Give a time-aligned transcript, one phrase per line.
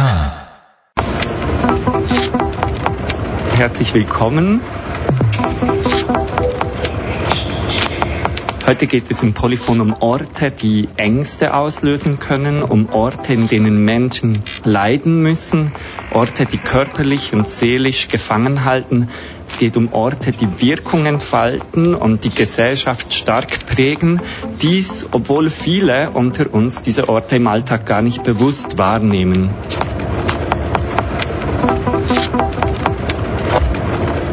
[0.00, 0.32] K.
[3.52, 4.62] Herzlich willkommen.
[8.70, 13.84] Heute geht es im Polyphon um Orte, die Ängste auslösen können, um Orte, in denen
[13.84, 15.72] Menschen leiden müssen,
[16.12, 19.08] Orte, die körperlich und seelisch gefangen halten.
[19.44, 24.22] Es geht um Orte, die Wirkung entfalten und die Gesellschaft stark prägen.
[24.62, 29.50] Dies, obwohl viele unter uns diese Orte im Alltag gar nicht bewusst wahrnehmen.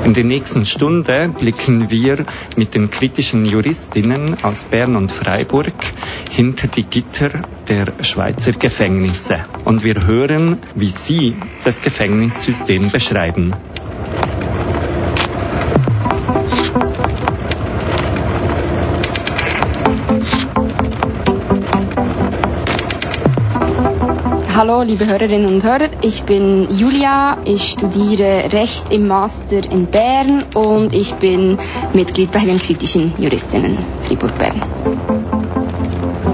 [0.07, 2.25] In der nächsten Stunde blicken wir
[2.55, 5.73] mit den kritischen Juristinnen aus Bern und Freiburg
[6.31, 11.35] hinter die Gitter der Schweizer Gefängnisse und wir hören, wie sie
[11.65, 13.53] das Gefängnissystem beschreiben.
[24.57, 25.89] Hallo, liebe Hörerinnen und Hörer.
[26.01, 27.37] Ich bin Julia.
[27.45, 31.59] Ich studiere Recht im Master in Bern und ich bin
[31.93, 34.65] Mitglied bei den kritischen Juristinnen Fribourg-Bern.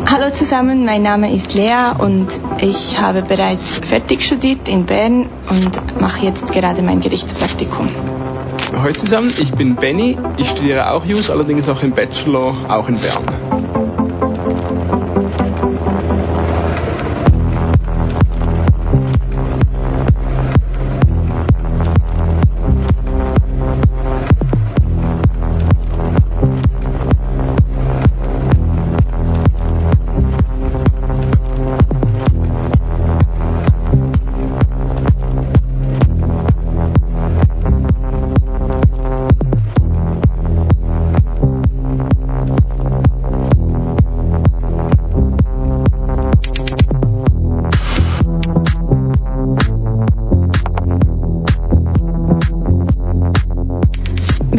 [0.10, 2.28] Hallo zusammen, mein Name ist Lea und
[2.60, 7.90] ich habe bereits fertig studiert in Bern und mache jetzt gerade mein Gerichtspraktikum.
[8.74, 10.18] Hallo zusammen, ich bin Benny.
[10.38, 13.63] Ich studiere auch Jus, allerdings auch im Bachelor, auch in Bern.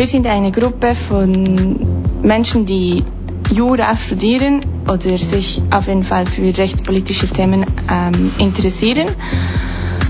[0.04, 3.02] Wir sind eine Gruppe von Menschen, die
[3.50, 9.06] Jura studieren oder sich auf jeden Fall für rechtspolitische Themen ähm, interessieren.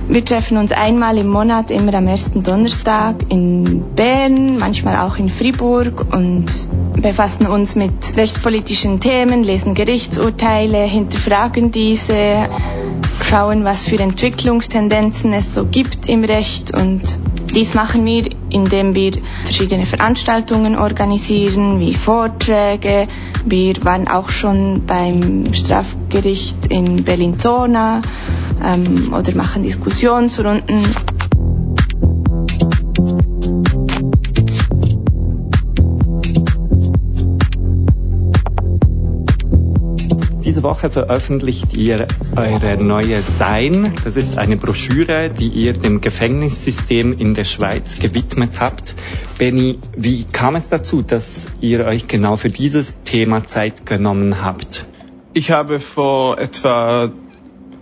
[0.09, 5.29] Wir treffen uns einmal im Monat, immer am ersten Donnerstag in Bern, manchmal auch in
[5.29, 6.47] Fribourg und
[7.01, 12.49] befassen uns mit rechtspolitischen Themen, lesen Gerichtsurteile, hinterfragen diese,
[13.23, 17.17] schauen, was für Entwicklungstendenzen es so gibt im Recht und
[17.55, 19.13] dies machen wir, indem wir
[19.45, 23.09] verschiedene Veranstaltungen organisieren, wie Vorträge.
[23.45, 28.01] Wir waren auch schon beim Strafgericht in Bellinzona
[28.63, 30.87] ähm, oder machen Diskussionsrunden.
[40.55, 42.07] Diese Woche veröffentlicht ihr
[42.37, 43.93] eure neue Sein.
[44.05, 48.95] Das ist eine Broschüre, die ihr dem Gefängnissystem in der Schweiz gewidmet habt.
[49.37, 54.87] Benny, wie kam es dazu, dass ihr euch genau für dieses Thema Zeit genommen habt?
[55.33, 57.11] Ich habe vor etwa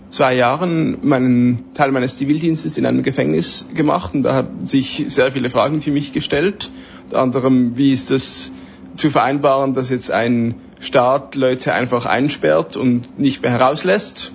[0.09, 5.31] zwei Jahren meinen Teil meines Zivildienstes in einem Gefängnis gemacht und da haben sich sehr
[5.31, 6.71] viele Fragen für mich gestellt.
[7.03, 8.51] Unter anderem, wie ist es
[8.95, 14.33] zu vereinbaren, dass jetzt ein Staat Leute einfach einsperrt und nicht mehr herauslässt.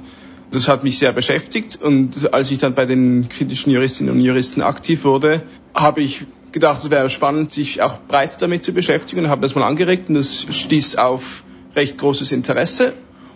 [0.50, 4.62] Das hat mich sehr beschäftigt und als ich dann bei den kritischen Juristinnen und Juristen
[4.62, 5.42] aktiv wurde,
[5.74, 9.54] habe ich gedacht, es wäre spannend, sich auch breit damit zu beschäftigen und habe das
[9.54, 11.44] mal angeregt und das stieß auf
[11.76, 12.94] recht großes Interesse.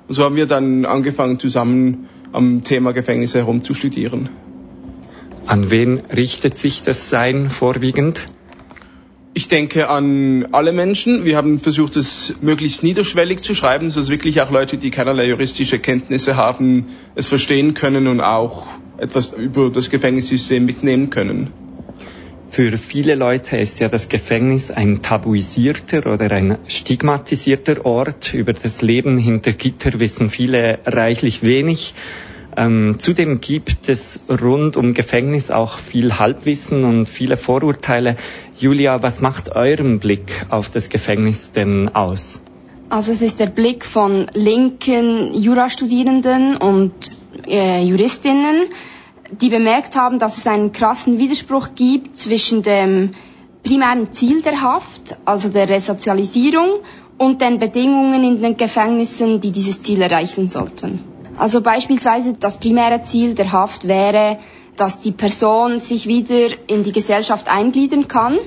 [0.08, 4.30] Und so haben wir dann angefangen, zusammen am Thema Gefängnisse herum zu studieren.
[5.46, 8.24] An wen richtet sich das Sein vorwiegend?
[9.34, 11.24] Ich denke an alle Menschen.
[11.24, 15.78] Wir haben versucht, es möglichst niederschwellig zu schreiben, sodass wirklich auch Leute, die keinerlei juristische
[15.78, 18.66] Kenntnisse haben, es verstehen können und auch
[18.98, 21.50] etwas über das Gefängnissystem mitnehmen können.
[22.50, 28.34] Für viele Leute ist ja das Gefängnis ein tabuisierter oder ein stigmatisierter Ort.
[28.34, 31.94] Über das Leben hinter Gitter wissen viele reichlich wenig.
[32.54, 38.16] Ähm, zudem gibt es rund um Gefängnis auch viel Halbwissen und viele Vorurteile.
[38.62, 42.40] Julia, was macht euren Blick auf das Gefängnis denn aus?
[42.90, 46.92] Also es ist der Blick von linken Jurastudierenden und
[47.48, 48.66] äh, Juristinnen,
[49.32, 53.10] die bemerkt haben, dass es einen krassen Widerspruch gibt zwischen dem
[53.64, 56.82] primären Ziel der Haft, also der Resozialisierung,
[57.18, 61.00] und den Bedingungen in den Gefängnissen, die dieses Ziel erreichen sollten.
[61.36, 64.38] Also beispielsweise das primäre Ziel der Haft wäre,
[64.76, 68.38] dass die Person sich wieder in die Gesellschaft eingliedern kann.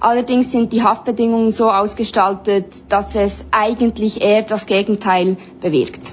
[0.00, 6.12] Allerdings sind die Haftbedingungen so ausgestaltet, dass es eigentlich eher das Gegenteil bewirkt.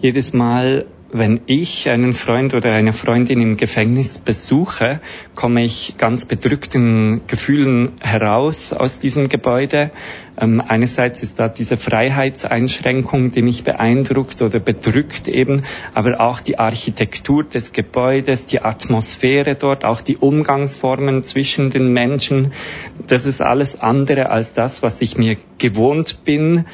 [0.00, 5.00] Jedes Mal, Wenn ich einen Freund oder eine Freundin im Gefängnis besuche,
[5.36, 9.92] komme ich ganz bedrückten Gefühlen heraus aus diesem Gebäude.
[10.36, 15.62] Ähm, einerseits ist da diese Freiheitseinschränkung, die mich beeindruckt oder bedrückt eben,
[15.94, 22.52] aber auch die Architektur des Gebäudes, die Atmosphäre dort, auch die Umgangsformen zwischen den Menschen.
[23.06, 26.64] Das ist alles andere als das, was ich mir gewohnt bin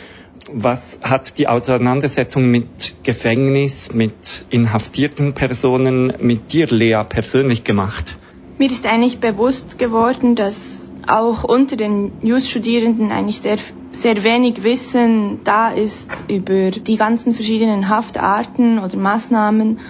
[0.52, 8.16] was hat die Auseinandersetzung mit Gefängnis, mit inhaftierten Personen, mit dir, Lea, persönlich gemacht?
[8.58, 13.58] Mir ist eigentlich bewusst geworden, dass auch unter den Jus-Studierenden eigentlich sehr,
[13.92, 19.80] sehr wenig Wissen da ist über die ganzen verschiedenen Haftarten oder Maßnahmen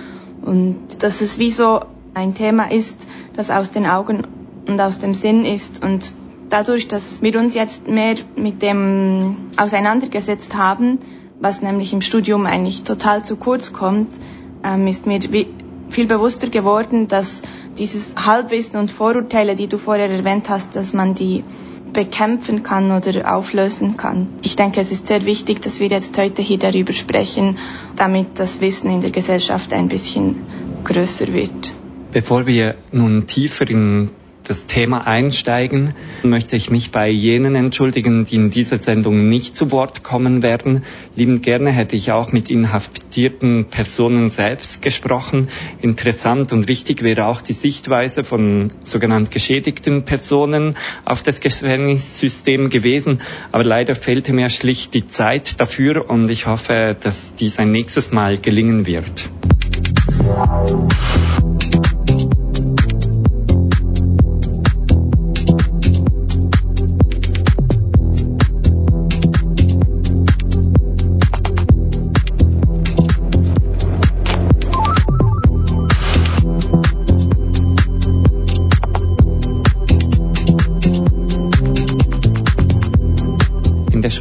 [0.42, 1.80] und dass es wie so
[2.14, 4.26] ein Thema ist, das aus den Augen
[4.66, 6.14] und aus dem Sinn ist und
[6.52, 10.98] dadurch, dass wir uns jetzt mehr mit dem auseinandergesetzt haben,
[11.40, 14.12] was nämlich im Studium eigentlich total zu kurz kommt,
[14.62, 15.20] ähm, ist mir
[15.88, 17.42] viel bewusster geworden, dass
[17.78, 21.42] dieses Halbwissen und Vorurteile, die du vorher erwähnt hast, dass man die
[21.92, 24.28] bekämpfen kann oder auflösen kann.
[24.42, 27.58] Ich denke, es ist sehr wichtig, dass wir jetzt heute hier darüber sprechen,
[27.96, 30.36] damit das Wissen in der Gesellschaft ein bisschen
[30.84, 31.74] größer wird.
[32.12, 34.10] Bevor wir nun tiefer in
[34.44, 39.70] das Thema einsteigen, möchte ich mich bei jenen entschuldigen, die in dieser Sendung nicht zu
[39.70, 40.84] Wort kommen werden.
[41.14, 45.48] Liebend gerne hätte ich auch mit inhaftierten Personen selbst gesprochen.
[45.80, 53.20] Interessant und wichtig wäre auch die Sichtweise von sogenannt geschädigten Personen auf das Gefängnissystem gewesen.
[53.52, 58.12] Aber leider fehlte mir schlicht die Zeit dafür und ich hoffe, dass dies ein nächstes
[58.12, 59.30] Mal gelingen wird.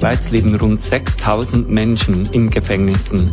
[0.01, 3.31] Schweiz leben rund 6000 Menschen in Gefängnissen.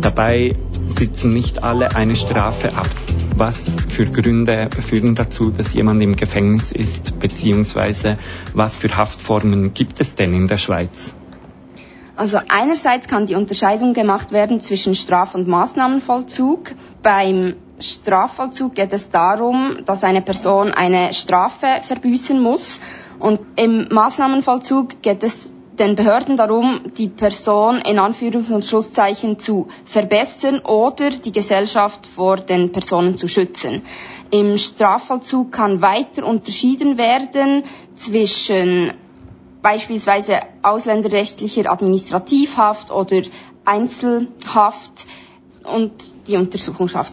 [0.00, 0.54] Dabei
[0.86, 2.88] sitzen nicht alle eine Strafe ab.
[3.36, 8.16] Was für Gründe führen dazu, dass jemand im Gefängnis ist, beziehungsweise
[8.54, 11.14] was für Haftformen gibt es denn in der Schweiz?
[12.16, 16.70] Also einerseits kann die Unterscheidung gemacht werden zwischen Straf- und Maßnahmenvollzug.
[17.02, 22.80] Beim Strafvollzug geht es darum, dass eine Person eine Strafe verbüßen muss.
[23.18, 29.68] Und im Maßnahmenvollzug geht es den Behörden darum, die Person in Anführungs- und Schlusszeichen zu
[29.84, 33.82] verbessern oder die Gesellschaft vor den Personen zu schützen.
[34.30, 37.64] Im Strafvollzug kann weiter unterschieden werden
[37.94, 38.92] zwischen
[39.62, 43.22] beispielsweise ausländerrechtlicher Administrativhaft oder
[43.64, 45.06] Einzelhaft
[45.64, 45.92] und
[46.28, 47.12] die Untersuchungshaft.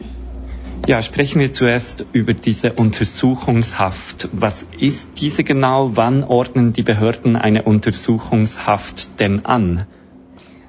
[0.85, 4.27] Ja, sprechen wir zuerst über diese Untersuchungshaft.
[4.33, 5.91] Was ist diese genau?
[5.95, 9.87] Wann ordnen die Behörden eine Untersuchungshaft denn an?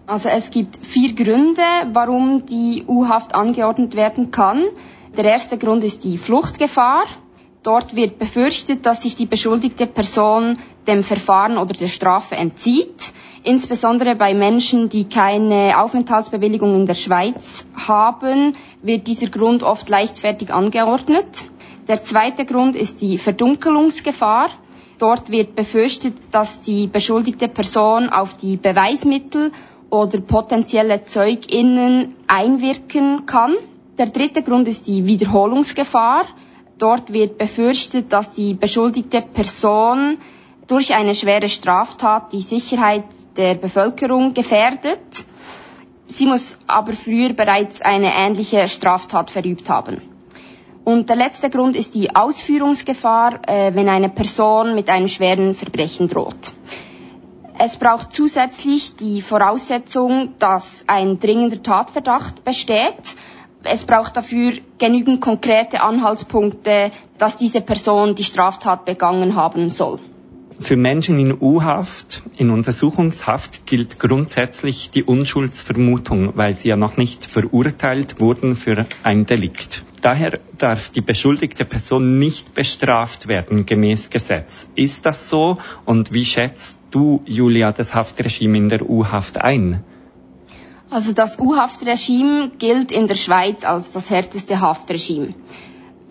[0.06, 1.62] Also es gibt vier Gründe,
[1.92, 4.64] warum die U-Haft angeordnet werden kann.
[5.16, 7.04] Der erste Grund ist die Fluchtgefahr.
[7.64, 13.14] Dort wird befürchtet, dass sich die beschuldigte Person dem Verfahren oder der Strafe entzieht.
[13.42, 20.52] Insbesondere bei Menschen, die keine Aufenthaltsbewilligung in der Schweiz haben, wird dieser Grund oft leichtfertig
[20.52, 21.46] angeordnet.
[21.88, 24.50] Der zweite Grund ist die Verdunkelungsgefahr.
[24.98, 29.52] Dort wird befürchtet, dass die beschuldigte Person auf die Beweismittel
[29.88, 33.54] oder potenzielle Zeuginnen einwirken kann.
[33.96, 36.24] Der dritte Grund ist die Wiederholungsgefahr.
[36.78, 40.18] Dort wird befürchtet, dass die beschuldigte Person
[40.66, 43.04] durch eine schwere Straftat die Sicherheit
[43.36, 45.24] der Bevölkerung gefährdet.
[46.06, 50.02] Sie muss aber früher bereits eine ähnliche Straftat verübt haben.
[50.84, 56.08] Und der letzte Grund ist die Ausführungsgefahr, äh, wenn eine Person mit einem schweren Verbrechen
[56.08, 56.52] droht.
[57.56, 63.16] Es braucht zusätzlich die Voraussetzung, dass ein dringender Tatverdacht besteht.
[63.64, 70.00] Es braucht dafür genügend konkrete Anhaltspunkte, dass diese Person die Straftat begangen haben soll.
[70.60, 77.24] Für Menschen in U-Haft, in Untersuchungshaft gilt grundsätzlich die Unschuldsvermutung, weil sie ja noch nicht
[77.24, 79.82] verurteilt wurden für ein Delikt.
[80.00, 84.68] Daher darf die beschuldigte Person nicht bestraft werden gemäß Gesetz.
[84.76, 85.58] Ist das so?
[85.86, 89.82] Und wie schätzt du, Julia, das Haftregime in der U-Haft ein?
[90.90, 95.34] Also das U-Haftregime gilt in der Schweiz als das härteste Haftregime.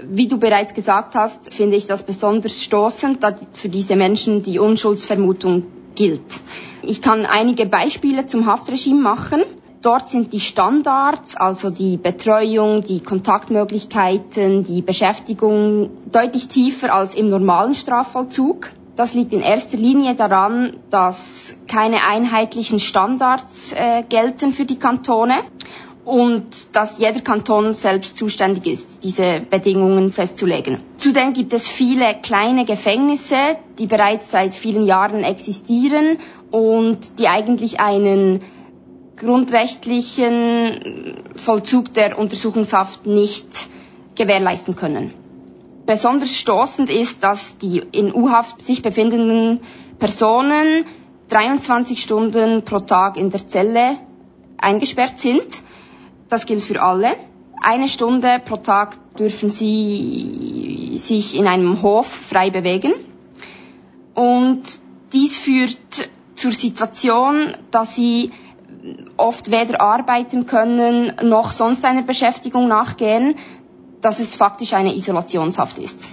[0.05, 4.59] Wie du bereits gesagt hast, finde ich das besonders stoßend, da für diese Menschen die
[4.59, 5.65] Unschuldsvermutung
[5.95, 6.41] gilt.
[6.81, 9.43] Ich kann einige Beispiele zum Haftregime machen.
[9.81, 17.29] Dort sind die Standards, also die Betreuung, die Kontaktmöglichkeiten, die Beschäftigung deutlich tiefer als im
[17.29, 18.71] normalen Strafvollzug.
[18.95, 25.39] Das liegt in erster Linie daran, dass keine einheitlichen Standards äh, gelten für die Kantone
[26.05, 30.77] und dass jeder Kanton selbst zuständig ist, diese Bedingungen festzulegen.
[30.97, 36.19] Zudem gibt es viele kleine Gefängnisse, die bereits seit vielen Jahren existieren
[36.51, 38.41] und die eigentlich einen
[39.17, 43.69] grundrechtlichen Vollzug der Untersuchungshaft nicht
[44.15, 45.22] gewährleisten können.
[45.85, 49.61] Besonders stoßend ist, dass die in U-Haft sich befindenden
[49.99, 50.85] Personen
[51.29, 53.97] 23 Stunden pro Tag in der Zelle
[54.57, 55.61] eingesperrt sind.
[56.29, 57.15] Das gilt für alle.
[57.61, 62.93] Eine Stunde pro Tag dürfen sie sich in einem Hof frei bewegen.
[64.13, 64.61] Und
[65.11, 68.31] dies führt zur Situation, dass sie
[69.17, 73.35] oft weder arbeiten können noch sonst einer Beschäftigung nachgehen,
[74.03, 76.07] dass es faktisch eine Isolationshaft ist.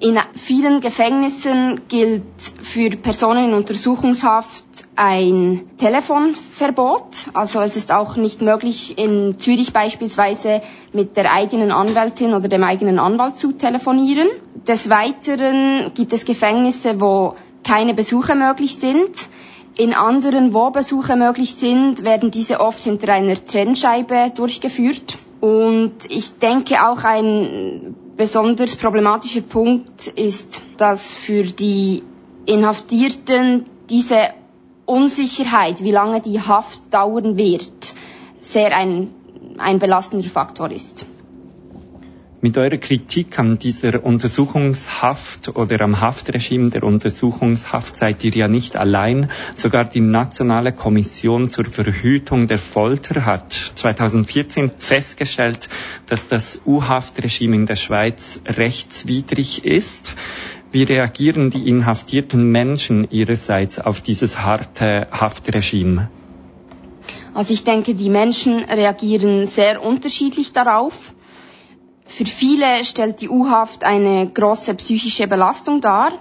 [0.00, 2.24] In vielen Gefängnissen gilt
[2.60, 4.64] für Personen in Untersuchungshaft
[4.96, 7.30] ein Telefonverbot.
[7.34, 10.60] Also es ist auch nicht möglich, in Zürich beispielsweise
[10.92, 14.26] mit der eigenen Anwältin oder dem eigenen Anwalt zu telefonieren.
[14.66, 19.28] Des Weiteren gibt es Gefängnisse, wo keine Besuche möglich sind.
[19.76, 25.16] In anderen, wo Besuche möglich sind, werden diese oft hinter einer Trennscheibe durchgeführt.
[25.42, 32.04] Und ich denke auch ein besonders problematischer Punkt ist, dass für die
[32.46, 34.34] Inhaftierten diese
[34.86, 37.94] Unsicherheit, wie lange die Haft dauern wird,
[38.40, 39.12] sehr ein,
[39.58, 41.06] ein belastender Faktor ist.
[42.44, 48.74] Mit eurer Kritik an dieser Untersuchungshaft oder am Haftregime der Untersuchungshaft seid ihr ja nicht
[48.74, 49.30] allein.
[49.54, 55.68] Sogar die Nationale Kommission zur Verhütung der Folter hat 2014 festgestellt,
[56.06, 60.16] dass das U-Haftregime in der Schweiz rechtswidrig ist.
[60.72, 66.10] Wie reagieren die inhaftierten Menschen ihrerseits auf dieses harte Haftregime?
[67.34, 71.14] Also ich denke, die Menschen reagieren sehr unterschiedlich darauf.
[72.04, 76.12] Für viele stellt die U-Haft eine große psychische Belastung dar.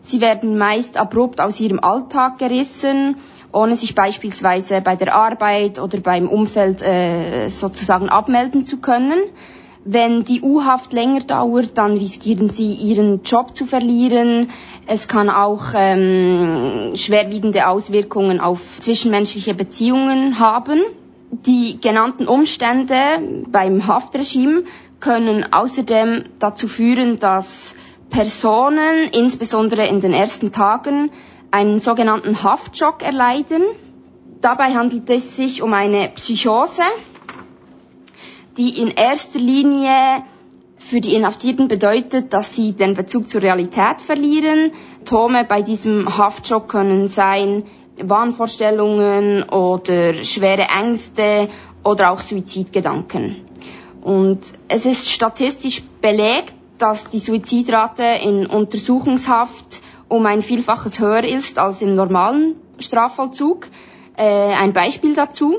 [0.00, 3.16] Sie werden meist abrupt aus ihrem Alltag gerissen,
[3.52, 9.20] ohne sich beispielsweise bei der Arbeit oder beim Umfeld äh, sozusagen abmelden zu können.
[9.84, 14.50] Wenn die U-Haft länger dauert, dann riskieren sie ihren Job zu verlieren.
[14.86, 20.80] Es kann auch ähm, schwerwiegende Auswirkungen auf zwischenmenschliche Beziehungen haben.
[21.30, 22.94] Die genannten Umstände
[23.48, 24.64] beim Haftregime
[25.00, 27.74] können außerdem dazu führen, dass
[28.10, 31.10] Personen, insbesondere in den ersten Tagen,
[31.50, 33.62] einen sogenannten Haftschock erleiden.
[34.40, 36.82] Dabei handelt es sich um eine Psychose,
[38.56, 40.24] die in erster Linie
[40.78, 44.72] für die Inhaftierten bedeutet, dass sie den Bezug zur Realität verlieren.
[45.04, 47.64] Tome bei diesem Haftschock können sein
[48.00, 51.48] Wahnvorstellungen oder schwere Ängste
[51.82, 53.44] oder auch Suizidgedanken.
[54.02, 61.58] Und es ist statistisch belegt, dass die Suizidrate in Untersuchungshaft um ein Vielfaches höher ist
[61.58, 63.68] als im normalen Strafvollzug.
[64.16, 65.56] Äh, ein Beispiel dazu.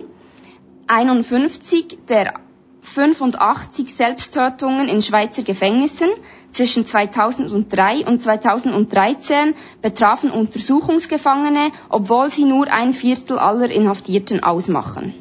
[0.88, 2.34] 51 der
[2.82, 6.10] 85 Selbsttötungen in Schweizer Gefängnissen
[6.52, 15.14] zwischen 2003 und 2013 betrafen Untersuchungsgefangene, obwohl sie nur ein Viertel aller Inhaftierten ausmachen.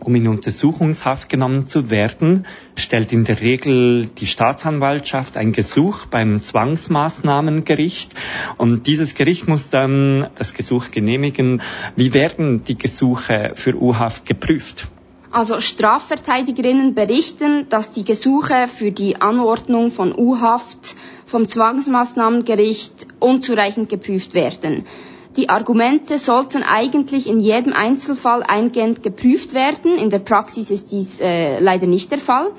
[0.00, 6.40] Um in Untersuchungshaft genommen zu werden, stellt in der Regel die Staatsanwaltschaft ein Gesuch beim
[6.40, 8.14] Zwangsmaßnahmengericht
[8.58, 11.62] und dieses Gericht muss dann das Gesuch genehmigen.
[11.96, 14.86] Wie werden die Gesuche für U-Haft geprüft?
[15.30, 24.32] Also Strafverteidigerinnen berichten, dass die Gesuche für die Anordnung von U-Haft vom Zwangsmaßnahmengericht unzureichend geprüft
[24.32, 24.86] werden.
[25.36, 29.96] Die Argumente sollten eigentlich in jedem Einzelfall eingehend geprüft werden.
[29.96, 32.50] In der Praxis ist dies äh, leider nicht der Fall.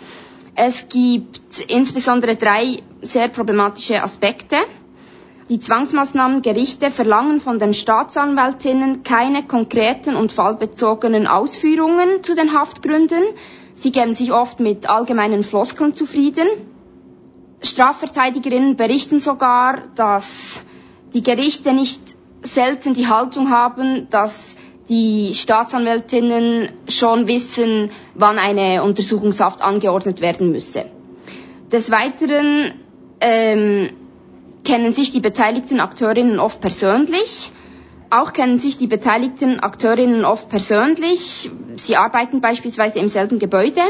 [0.56, 4.58] Es gibt insbesondere drei sehr problematische Aspekte.
[5.50, 13.24] Die Zwangsmaßnahmengerichte verlangen von den Staatsanwältinnen keine konkreten und fallbezogenen Ausführungen zu den Haftgründen.
[13.74, 16.48] Sie geben sich oft mit allgemeinen Floskeln zufrieden.
[17.62, 20.64] Strafverteidigerinnen berichten sogar, dass
[21.14, 24.56] die Gerichte nicht selten die Haltung haben, dass
[24.90, 30.86] die Staatsanwältinnen schon wissen, wann eine Untersuchungshaft angeordnet werden müsse.
[31.72, 32.74] Des Weiteren
[33.22, 33.92] ähm,
[34.64, 37.52] kennen sich die beteiligten Akteurinnen oft persönlich.
[38.10, 41.52] Auch kennen sich die beteiligten Akteurinnen oft persönlich.
[41.76, 43.82] Sie arbeiten beispielsweise im selben Gebäude.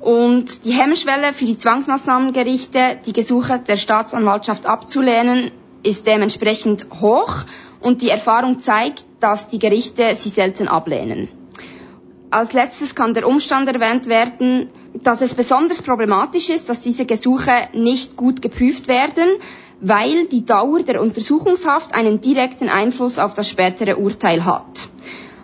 [0.00, 5.52] Und die Hemmschwelle für die Zwangsmaßnahmengerichte, die Gesuche der Staatsanwaltschaft abzulehnen,
[5.82, 7.44] ist dementsprechend hoch.
[7.80, 11.28] Und die Erfahrung zeigt, dass die Gerichte sie selten ablehnen.
[12.30, 14.70] Als letztes kann der Umstand erwähnt werden,
[15.02, 19.28] dass es besonders problematisch ist, dass diese Gesuche nicht gut geprüft werden,
[19.80, 24.88] weil die Dauer der Untersuchungshaft einen direkten Einfluss auf das spätere Urteil hat.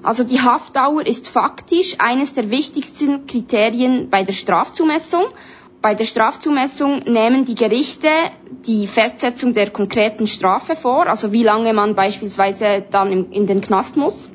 [0.02, 5.24] Also die Haftdauer ist faktisch eines der wichtigsten Kriterien bei der Strafzumessung.
[5.86, 8.08] Bei der Strafzumessung nehmen die Gerichte
[8.66, 13.96] die Festsetzung der konkreten Strafe vor, also wie lange man beispielsweise dann in den Knast
[13.96, 14.28] muss.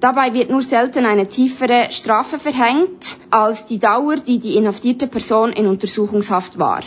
[0.00, 5.52] Dabei wird nur selten eine tiefere Strafe verhängt als die Dauer, die die inhaftierte Person
[5.52, 6.80] in Untersuchungshaft war.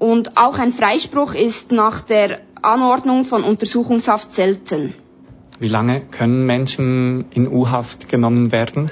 [0.00, 4.92] Und auch ein Freispruch ist nach der Anordnung von Untersuchungshaft selten.
[5.60, 8.90] Wie lange können Menschen in U-Haft genommen werden?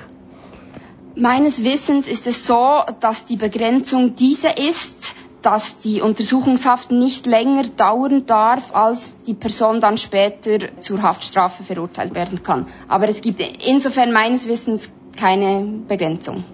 [1.18, 7.62] Meines Wissens ist es so, dass die Begrenzung diese ist, dass die Untersuchungshaft nicht länger
[7.62, 12.66] dauern darf, als die Person dann später zur Haftstrafe verurteilt werden kann.
[12.86, 16.44] Aber es gibt insofern meines Wissens keine Begrenzung.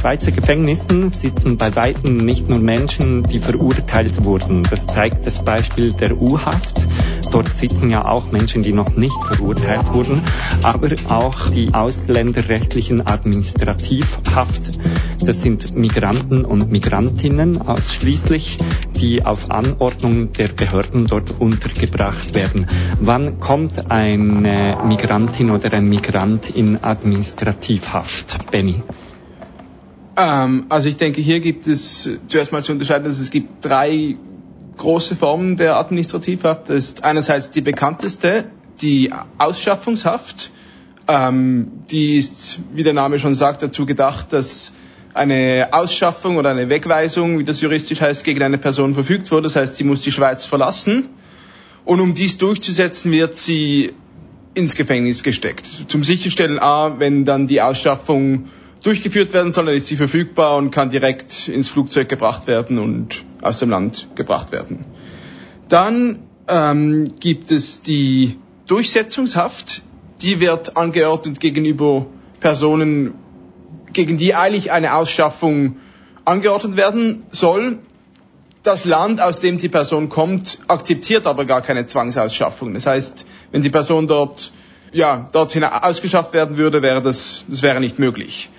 [0.00, 4.62] Schweizer Gefängnissen sitzen bei Weitem nicht nur Menschen, die verurteilt wurden.
[4.62, 6.86] Das zeigt das Beispiel der U-Haft.
[7.30, 10.22] Dort sitzen ja auch Menschen, die noch nicht verurteilt wurden,
[10.62, 14.70] aber auch die ausländerrechtlichen Administrativhaft.
[15.22, 18.56] Das sind Migranten und Migrantinnen ausschließlich,
[18.96, 22.66] die auf Anordnung der Behörden dort untergebracht werden.
[23.00, 28.50] Wann kommt eine Migrantin oder ein Migrant in Administrativhaft?
[28.50, 28.82] Benny.
[30.20, 34.16] Ähm, also ich denke, hier gibt es zuerst mal zu unterscheiden, dass es gibt drei
[34.76, 36.68] große Formen der Administrativhaft.
[36.68, 38.44] Das ist einerseits die bekannteste,
[38.82, 40.50] die Ausschaffungshaft.
[41.08, 44.74] Ähm, die ist, wie der Name schon sagt, dazu gedacht, dass
[45.14, 49.44] eine Ausschaffung oder eine Wegweisung, wie das juristisch heißt, gegen eine Person verfügt wurde.
[49.44, 51.08] Das heißt, sie muss die Schweiz verlassen.
[51.86, 53.94] Und um dies durchzusetzen, wird sie
[54.52, 55.66] ins Gefängnis gesteckt.
[55.66, 58.48] Zum Sicherstellen, a, wenn dann die Ausschaffung
[58.82, 63.24] durchgeführt werden soll, dann ist sie verfügbar und kann direkt ins Flugzeug gebracht werden und
[63.42, 64.86] aus dem Land gebracht werden.
[65.68, 69.82] Dann ähm, gibt es die Durchsetzungshaft.
[70.22, 72.06] Die wird angeordnet gegenüber
[72.40, 73.14] Personen,
[73.92, 75.76] gegen die eigentlich eine Ausschaffung
[76.24, 77.78] angeordnet werden soll.
[78.62, 82.74] Das Land, aus dem die Person kommt, akzeptiert aber gar keine Zwangsausschaffung.
[82.74, 84.52] Das heißt, wenn die Person dort
[84.92, 88.50] ja, dorthin ausgeschafft werden würde, wäre das, das wäre nicht möglich.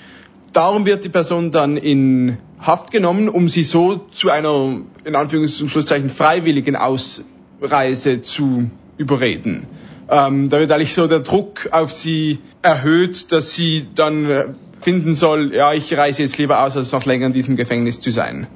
[0.54, 5.62] Darum wird die Person dann in Haft genommen, um sie so zu einer, in Anführungs-
[5.62, 9.66] und Schlusszeichen, freiwilligen Ausreise zu überreden.
[10.10, 14.46] Ähm, da wird eigentlich so der Druck auf sie erhöht, dass sie dann äh,
[14.82, 18.12] finden soll, ja, ich reise jetzt lieber aus, als noch länger in diesem Gefängnis zu
[18.12, 18.48] sein.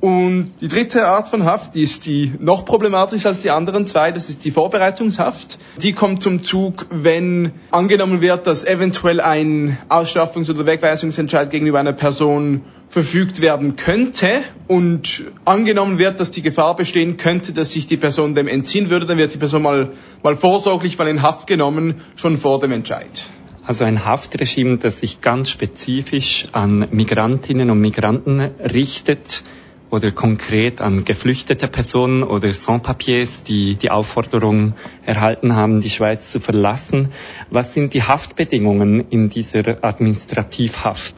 [0.00, 4.12] Und die dritte Art von Haft, die ist die noch problematischer als die anderen zwei,
[4.12, 5.58] das ist die Vorbereitungshaft.
[5.82, 11.92] Die kommt zum Zug, wenn angenommen wird, dass eventuell ein Ausschaffungs- oder Wegweisungsentscheid gegenüber einer
[11.92, 17.96] Person verfügt werden könnte und angenommen wird, dass die Gefahr bestehen könnte, dass sich die
[17.96, 19.90] Person dem entziehen würde, dann wird die Person mal,
[20.22, 23.24] mal vorsorglich mal in Haft genommen, schon vor dem Entscheid.
[23.64, 29.42] Also ein Haftregime, das sich ganz spezifisch an Migrantinnen und Migranten richtet,
[29.90, 34.74] oder konkret an geflüchtete Personen oder Sans-Papiers, die die Aufforderung
[35.04, 37.10] erhalten haben, die Schweiz zu verlassen.
[37.50, 41.14] Was sind die Haftbedingungen in dieser Administrativhaft?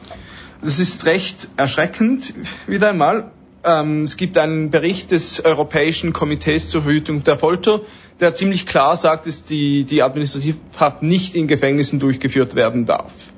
[0.61, 2.33] Das ist recht erschreckend,
[2.67, 3.31] wieder einmal.
[3.63, 7.81] Ähm, es gibt einen Bericht des Europäischen Komitees zur Verhütung der Folter,
[8.19, 13.33] der ziemlich klar sagt, dass die, die Administrativhaft nicht in Gefängnissen durchgeführt werden darf.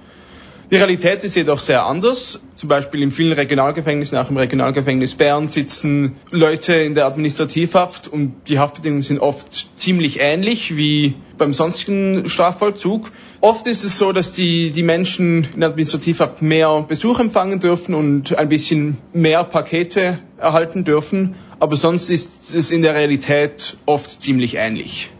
[0.71, 2.41] Die Realität ist jedoch sehr anders.
[2.55, 8.33] Zum Beispiel in vielen Regionalgefängnissen, auch im Regionalgefängnis Bern, sitzen Leute in der Administrativhaft und
[8.47, 13.11] die Haftbedingungen sind oft ziemlich ähnlich wie beim sonstigen Strafvollzug.
[13.41, 18.37] Oft ist es so, dass die, die Menschen in Administrativhaft mehr Besuch empfangen dürfen und
[18.37, 24.55] ein bisschen mehr Pakete erhalten dürfen, aber sonst ist es in der Realität oft ziemlich
[24.55, 25.11] ähnlich.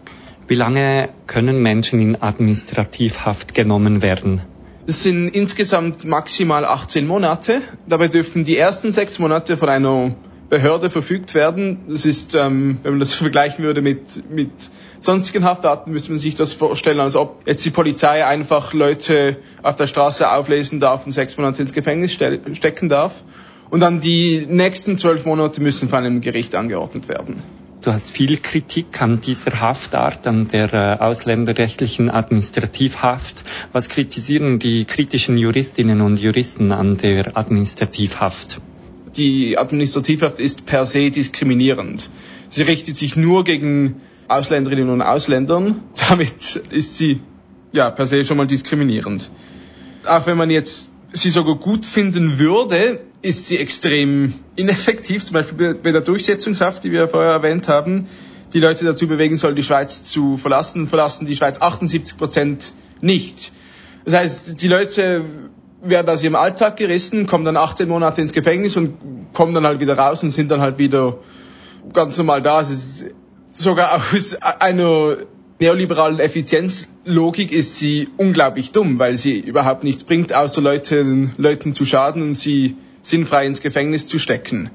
[0.47, 4.41] Wie lange können Menschen in Administrativhaft genommen werden?
[4.86, 7.62] Das sind insgesamt maximal 18 Monate.
[7.88, 10.13] Dabei dürfen die ersten sechs Monate von einer
[10.50, 11.86] Behörde verfügt werden.
[11.88, 14.52] Das ist, ähm, wenn man das vergleichen würde mit, mit
[15.00, 19.78] sonstigen Haftarten, müsste man sich das vorstellen, als ob jetzt die Polizei einfach Leute auf
[19.78, 23.24] der Straße auflesen darf und sechs Monate ins Gefängnis stecken darf.
[23.69, 27.41] Und dann die nächsten zwölf Monate müssen von einem Gericht angeordnet werden.
[27.84, 33.43] Du hast viel Kritik an dieser Haftart, an der äh, ausländerrechtlichen Administrativhaft.
[33.74, 38.62] Was kritisieren die kritischen Juristinnen und Juristen an der Administrativhaft?
[39.17, 42.10] Die Administrativhaft ist per se diskriminierend.
[42.50, 45.84] Sie richtet sich nur gegen Ausländerinnen und Ausländern.
[46.10, 47.19] Damit ist sie
[47.74, 49.30] ja per se schon mal diskriminierend.
[50.06, 55.23] Auch wenn man jetzt sie sogar gut finden würde, ist sie extrem ineffektiv.
[55.23, 58.08] Zum Beispiel bei der Durchsetzungshaft, die wir vorher erwähnt haben,
[58.54, 63.52] die Leute dazu bewegen soll, die Schweiz zu verlassen, verlassen die Schweiz 78 Prozent nicht.
[64.06, 65.23] Das heißt, die Leute
[65.82, 68.97] werden aus ihrem Alltag gerissen, kommen dann 18 Monate ins Gefängnis und
[69.34, 71.17] kommen dann halt wieder raus und sind dann halt wieder
[71.93, 72.62] ganz normal da.
[72.62, 73.06] Es ist
[73.52, 75.17] sogar aus einer
[75.59, 81.85] neoliberalen Effizienzlogik ist sie unglaublich dumm, weil sie überhaupt nichts bringt, außer Leuten, Leuten zu
[81.85, 84.71] schaden und sie sinnfrei ins Gefängnis zu stecken.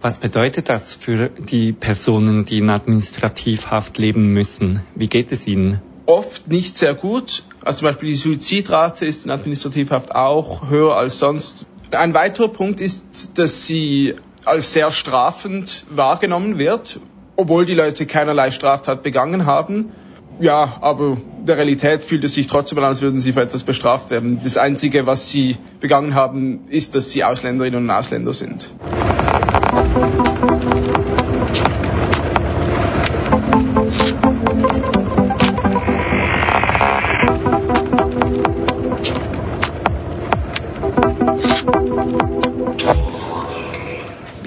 [0.00, 4.80] Was bedeutet das für die Personen, die in Administrativhaft leben müssen?
[4.96, 5.80] Wie geht es ihnen?
[6.06, 7.44] Oft nicht sehr gut.
[7.64, 11.68] Also zum Beispiel die Suizidrate ist in Administrativhaft auch höher als sonst.
[11.92, 16.98] Ein weiterer Punkt ist, dass sie als sehr strafend wahrgenommen wird,
[17.36, 19.92] obwohl die Leute keinerlei Straftat begangen haben.
[20.40, 24.10] Ja, aber der Realität fühlt es sich trotzdem an, als würden sie für etwas bestraft
[24.10, 24.40] werden.
[24.42, 28.74] Das Einzige, was sie begangen haben, ist, dass sie Ausländerinnen und Ausländer sind.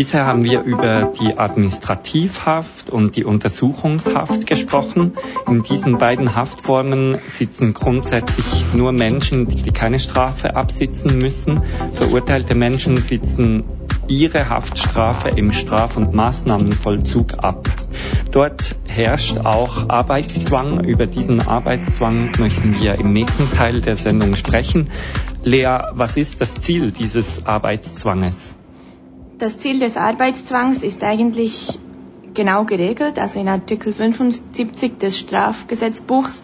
[0.06, 5.14] Bisher haben wir über die Administrativhaft und die Untersuchungshaft gesprochen.
[5.48, 11.60] In diesen beiden Haftformen sitzen grundsätzlich nur Menschen, die keine Strafe absitzen müssen.
[11.96, 13.64] Verurteilte Menschen sitzen
[14.08, 17.68] ihre Haftstrafe im Straf- und Maßnahmenvollzug ab.
[18.30, 20.84] Dort herrscht auch Arbeitszwang.
[20.84, 24.92] Über diesen Arbeitszwang möchten wir im nächsten Teil der Sendung sprechen.
[25.44, 28.56] Lea, was ist das Ziel dieses Arbeitszwanges?
[29.38, 31.78] Das Ziel des Arbeitszwangs ist eigentlich
[32.34, 33.20] genau geregelt.
[33.20, 36.42] Also in Artikel 75 des Strafgesetzbuchs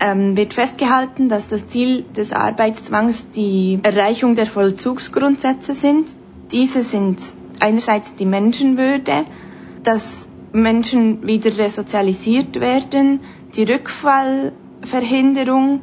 [0.00, 6.08] ähm, wird festgehalten, dass das Ziel des Arbeitszwangs die Erreichung der Vollzugsgrundsätze sind.
[6.52, 7.20] Diese sind
[7.58, 9.24] einerseits die Menschenwürde,
[9.82, 13.20] dass Menschen wieder resozialisiert werden,
[13.56, 15.80] die Rückfallverhinderung,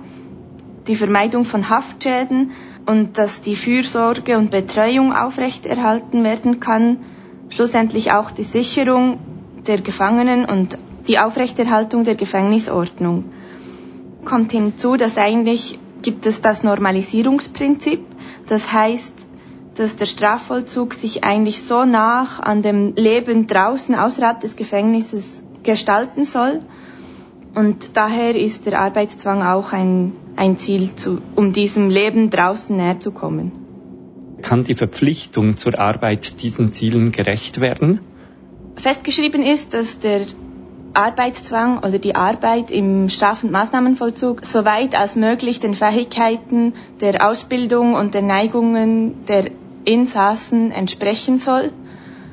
[0.88, 2.52] die Vermeidung von Haftschäden
[2.88, 6.98] und dass die Fürsorge und Betreuung aufrechterhalten werden kann,
[7.50, 9.20] schlussendlich auch die Sicherung
[9.68, 13.26] der Gefangenen und die Aufrechterhaltung der Gefängnisordnung.
[14.26, 18.02] Kommt hinzu, dass eigentlich gibt es das Normalisierungsprinzip,
[18.48, 19.14] das heißt,
[19.76, 26.24] dass der Strafvollzug sich eigentlich so nach an dem Leben draußen außerhalb des Gefängnisses gestalten
[26.24, 26.62] soll.
[27.58, 33.00] Und daher ist der Arbeitszwang auch ein ein Ziel, zu, um diesem Leben draußen näher
[33.00, 33.52] zu kommen.
[34.42, 38.00] Kann die Verpflichtung zur Arbeit diesen Zielen gerecht werden?
[38.76, 40.22] Festgeschrieben ist, dass der
[40.94, 47.28] Arbeitszwang oder die Arbeit im Straf- und Maßnahmenvollzug so weit als möglich den Fähigkeiten der
[47.28, 49.50] Ausbildung und der Neigungen der
[49.86, 51.72] Insassen entsprechen soll.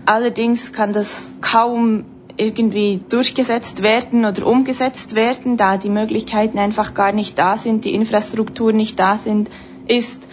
[0.04, 2.04] Allerdings kann das kaum
[2.36, 7.94] irgendwie durchgesetzt werden oder umgesetzt werden, da die Möglichkeiten einfach gar nicht da sind, die
[7.94, 9.50] Infrastruktur nicht da sind,
[9.86, 10.26] ist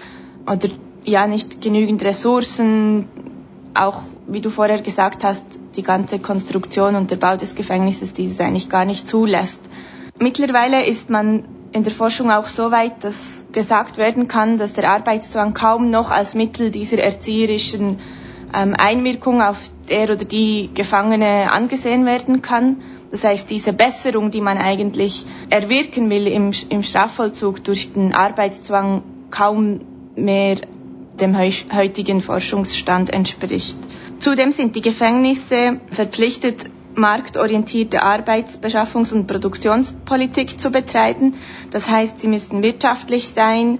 [0.46, 0.70] oder
[1.06, 3.08] ja nicht genügend Ressourcen,
[3.74, 5.44] auch wie du vorher gesagt hast,
[5.76, 9.62] die ganze Konstruktion und der Bau des Gefängnisses dieses eigentlich gar nicht zulässt.
[10.20, 14.90] Mittlerweile ist man in der Forschung auch so weit, dass gesagt werden kann, dass der
[14.92, 18.00] Arbeitszwang kaum noch als Mittel dieser erzieherischen
[18.54, 22.78] ähm, Einwirkung auf der oder die Gefangene angesehen werden kann.
[23.12, 29.04] Das heißt, diese Besserung, die man eigentlich erwirken will im, im Strafvollzug durch den Arbeitszwang
[29.30, 29.82] kaum
[30.16, 30.56] mehr
[31.20, 33.78] dem heutigen Forschungsstand entspricht.
[34.20, 41.36] Zudem sind die Gefängnisse verpflichtet, marktorientierte Arbeitsbeschaffungs- und Produktionspolitik zu betreiben.
[41.72, 43.80] Das heißt, sie müssen wirtschaftlich sein,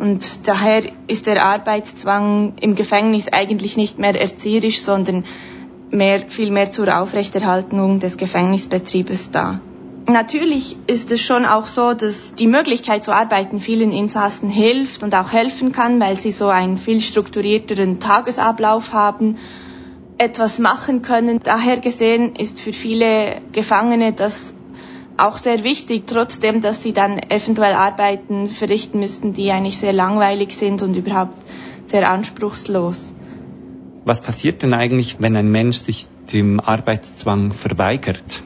[0.00, 5.26] und daher ist der Arbeitszwang im Gefängnis eigentlich nicht mehr erzieherisch, sondern
[5.90, 9.60] mehr, viel mehr zur Aufrechterhaltung des Gefängnisbetriebes da.
[10.06, 15.14] Natürlich ist es schon auch so, dass die Möglichkeit zu arbeiten vielen Insassen hilft und
[15.14, 19.36] auch helfen kann, weil sie so einen viel strukturierteren Tagesablauf haben,
[20.16, 21.40] etwas machen können.
[21.42, 24.54] Daher gesehen ist für viele Gefangene das
[25.26, 30.56] auch sehr wichtig, trotzdem, dass sie dann eventuell Arbeiten verrichten müssten, die eigentlich sehr langweilig
[30.56, 31.34] sind und überhaupt
[31.84, 33.12] sehr anspruchslos.
[34.04, 38.42] Was passiert denn eigentlich, wenn ein Mensch sich dem Arbeitszwang verweigert?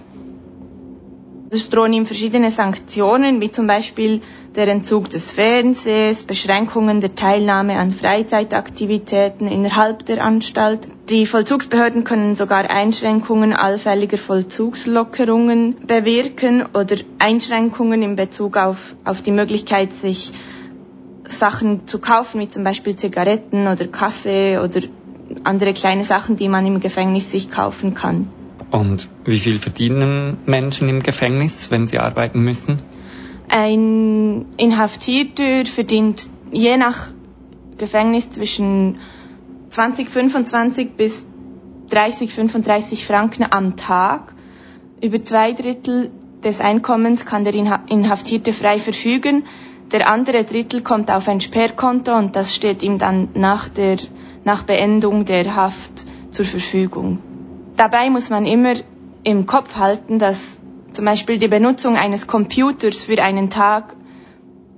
[1.51, 4.23] Es drohen ihm verschiedene Sanktionen, wie zum Beispiel
[4.57, 10.89] der Entzug des Fernsehs, Beschränkungen der Teilnahme an Freizeitaktivitäten innerhalb der Anstalt.
[11.09, 19.33] Die Vollzugsbehörden können sogar Einschränkungen allfälliger Vollzugslockerungen bewirken oder Einschränkungen in Bezug auf, auf die
[19.33, 20.33] Möglichkeit, sich
[21.27, 24.81] Sachen zu kaufen, wie zum Beispiel Zigaretten oder Kaffee oder
[25.43, 28.29] andere kleine Sachen, die man im Gefängnis sich kaufen kann.
[28.71, 32.83] Und wie viel verdienen Menschen im Gefängnis, wenn sie arbeiten müssen?
[33.57, 37.13] Ein Inhaftierter verdient je nach
[37.79, 38.99] Gefängnis zwischen
[39.71, 41.25] 20, 25 bis
[41.89, 44.35] 30, 35 Franken am Tag.
[45.01, 46.11] Über zwei Drittel
[46.43, 49.45] des Einkommens kann der Inhaftierte frei verfügen.
[49.93, 53.99] Der andere Drittel kommt auf ein Sperrkonto und das steht ihm dann nach der,
[54.43, 57.21] nach Beendung der Haft zur Verfügung.
[57.77, 58.75] Dabei muss man immer
[59.23, 60.59] im Kopf halten, dass
[60.95, 63.97] zum Beispiel die Benutzung eines Computers für einen Tag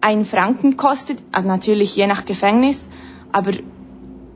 [0.00, 2.88] ein Franken kostet, also natürlich je nach Gefängnis,
[3.32, 3.52] aber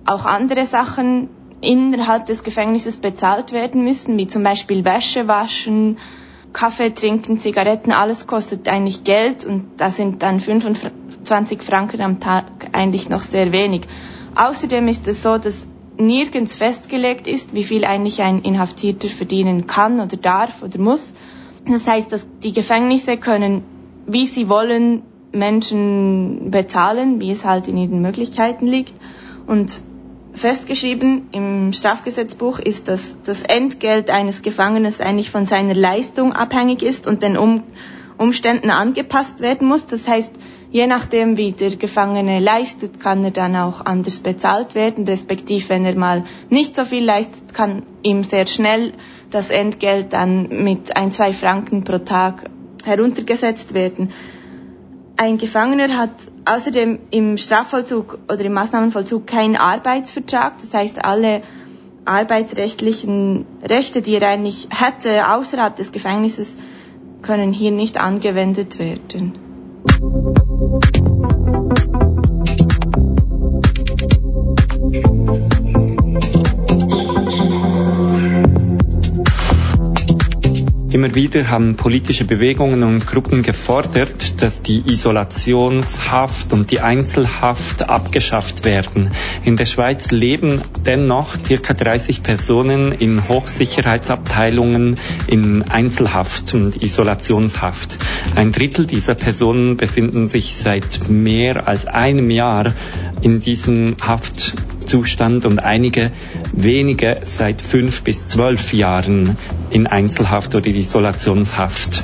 [0.05, 1.29] auch andere Sachen
[1.61, 5.99] innerhalb des Gefängnisses bezahlt werden müssen, wie zum Beispiel Wäsche waschen,
[6.53, 12.45] Kaffee trinken, Zigaretten, alles kostet eigentlich Geld und da sind dann 25 Franken am Tag
[12.73, 13.83] eigentlich noch sehr wenig.
[14.35, 20.01] Außerdem ist es so, dass nirgends festgelegt ist, wie viel eigentlich ein Inhaftierter verdienen kann
[20.01, 21.13] oder darf oder muss.
[21.67, 23.63] Das heißt, dass die Gefängnisse können,
[24.07, 28.95] wie sie wollen, Menschen bezahlen, wie es halt in ihren Möglichkeiten liegt.
[29.47, 29.83] Und
[30.33, 37.07] festgeschrieben im Strafgesetzbuch ist, dass das Entgelt eines Gefangenen eigentlich von seiner Leistung abhängig ist
[37.07, 37.63] und den um
[38.17, 39.87] Umständen angepasst werden muss.
[39.87, 40.33] Das heißt,
[40.73, 45.85] Je nachdem, wie der Gefangene leistet, kann er dann auch anders bezahlt werden, respektive wenn
[45.85, 48.93] er mal nicht so viel leistet, kann ihm sehr schnell
[49.31, 52.51] das Entgelt dann mit ein, zwei Franken pro Tag
[52.85, 54.11] heruntergesetzt werden.
[55.17, 56.11] Ein Gefangener hat
[56.47, 61.43] außerdem im Strafvollzug oder im Maßnahmenvollzug keinen Arbeitsvertrag, das heißt alle
[62.05, 66.57] arbeitsrechtlichen Rechte, die er eigentlich hätte außerhalb des Gefängnisses,
[67.23, 69.35] können hier nicht angewendet werden.
[80.93, 88.65] Immer wieder haben politische Bewegungen und Gruppen gefordert, dass die Isolationshaft und die Einzelhaft abgeschafft
[88.65, 89.13] werden.
[89.45, 94.97] In der Schweiz leben dennoch circa 30 Personen in Hochsicherheitsabteilungen
[95.29, 97.97] in Einzelhaft und Isolationshaft.
[98.35, 102.75] Ein Drittel dieser Personen befinden sich seit mehr als einem Jahr
[103.23, 103.97] in diesem
[104.91, 106.11] Haftzustand und einige
[106.53, 109.39] wenige seit fünf bis zwölf Jahren
[109.71, 112.03] in Einzelhaft oder Isolationshaft.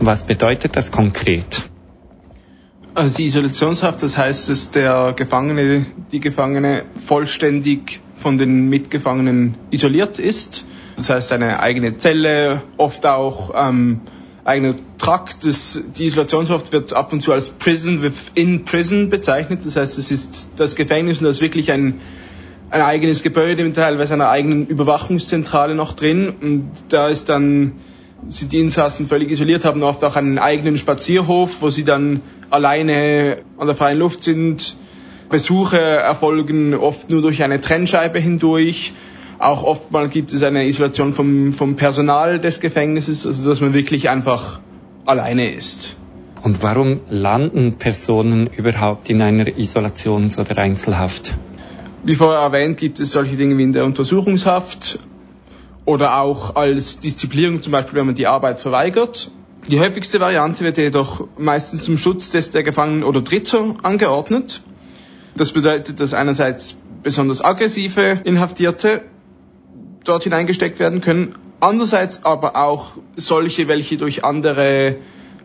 [0.00, 1.62] Was bedeutet das konkret?
[2.94, 10.18] Also die Isolationshaft, das heißt, dass der Gefangene, die Gefangene vollständig von den Mitgefangenen isoliert
[10.18, 10.66] ist.
[10.96, 14.02] Das heißt, eine eigene Zelle, oft auch ähm,
[14.44, 15.44] eigener Trakt.
[15.44, 19.64] Das, die Isolationshaft wird ab und zu als Prison within Prison bezeichnet.
[19.64, 22.00] Das heißt, es ist das Gefängnis und da ist wirklich ein,
[22.70, 26.32] ein eigenes Gebäude mit teilweise einer eigenen Überwachungszentrale noch drin.
[26.40, 27.74] Und da ist dann,
[28.28, 33.38] sind die Insassen völlig isoliert, haben oft auch einen eigenen Spazierhof, wo sie dann alleine
[33.58, 34.76] an der freien Luft sind.
[35.28, 38.92] Besuche erfolgen oft nur durch eine Trennscheibe hindurch.
[39.38, 44.08] Auch oftmals gibt es eine Isolation vom, vom Personal des Gefängnisses, also dass man wirklich
[44.08, 44.60] einfach
[45.04, 45.96] alleine ist.
[46.42, 51.34] Und warum landen Personen überhaupt in einer Isolations- oder Einzelhaft?
[52.02, 54.98] Wie vorher erwähnt, gibt es solche Dinge wie in der Untersuchungshaft
[55.84, 59.30] oder auch als Disziplinierung, zum Beispiel wenn man die Arbeit verweigert.
[59.68, 64.62] Die häufigste Variante wird jedoch meistens zum Schutz des der Gefangenen oder Dritter angeordnet.
[65.36, 69.02] Das bedeutet, dass einerseits besonders aggressive Inhaftierte
[70.04, 71.34] dort hineingesteckt werden können.
[71.60, 74.96] Andererseits aber auch solche, welche durch andere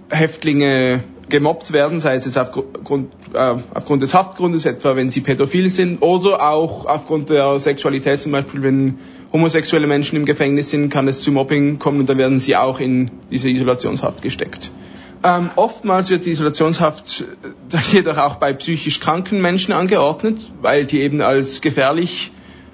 [0.09, 5.69] Häftlinge gemobbt werden, sei es jetzt aufgrund, äh, aufgrund des Haftgrundes, etwa wenn sie pädophil
[5.69, 8.99] sind, oder auch aufgrund der Sexualität, zum Beispiel wenn
[9.31, 12.79] homosexuelle Menschen im Gefängnis sind, kann es zu Mobbing kommen und dann werden sie auch
[12.79, 14.71] in diese Isolationshaft gesteckt.
[15.23, 17.25] Ähm, oftmals wird die Isolationshaft
[17.71, 22.31] äh, jedoch auch bei psychisch kranken Menschen angeordnet, weil die eben als gefährlich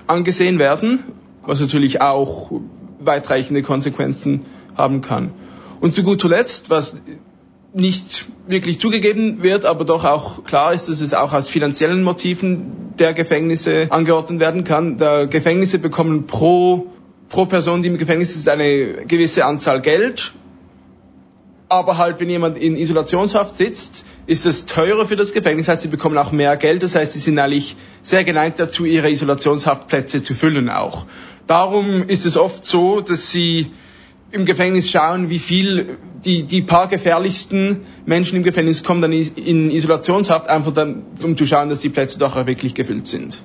[0.08, 1.04] angesehen werden,
[1.44, 2.52] was natürlich auch
[3.00, 5.34] weitreichende Konsequenzen haben kann.
[5.80, 6.98] Und zu guter Letzt, was
[7.78, 12.94] nicht wirklich zugegeben wird, aber doch auch klar ist, dass es auch aus finanziellen Motiven
[12.98, 14.98] der Gefängnisse angeordnet werden kann.
[14.98, 16.88] Da Gefängnisse bekommen pro,
[17.30, 20.34] pro Person, die im Gefängnis ist, eine gewisse Anzahl Geld.
[21.70, 25.66] Aber halt, wenn jemand in Isolationshaft sitzt, ist es teurer für das Gefängnis.
[25.66, 26.82] Das heißt, sie bekommen auch mehr Geld.
[26.82, 31.06] Das heißt, sie sind eigentlich sehr geneigt dazu, ihre Isolationshaftplätze zu füllen auch.
[31.46, 33.72] Darum ist es oft so, dass sie
[34.32, 39.72] im Gefängnis schauen, wie viel die, die paar gefährlichsten Menschen im Gefängnis kommen dann in
[39.72, 43.42] Isolationshaft, einfach dann, um zu schauen, dass die Plätze doch auch wirklich gefüllt sind.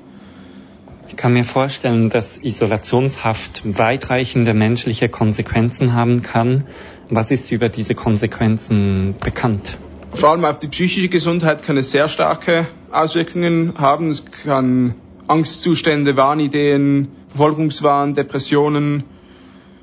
[1.08, 6.64] Ich kann mir vorstellen, dass Isolationshaft weitreichende menschliche Konsequenzen haben kann.
[7.10, 9.78] Was ist über diese Konsequenzen bekannt?
[10.14, 14.08] Vor allem auf die psychische Gesundheit kann es sehr starke Auswirkungen haben.
[14.08, 14.94] Es kann
[15.26, 19.04] Angstzustände, Wahnideen, Verfolgungswahn, Depressionen,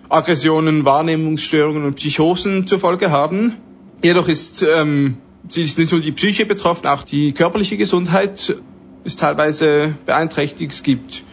[0.09, 3.57] Aggressionen, Wahrnehmungsstörungen und Psychosen zur Folge haben.
[4.03, 5.17] Jedoch ist, ähm,
[5.53, 8.55] ist nicht nur die Psyche betroffen, auch die körperliche Gesundheit
[9.03, 10.73] ist teilweise beeinträchtigt.
[10.73, 11.23] Es gibt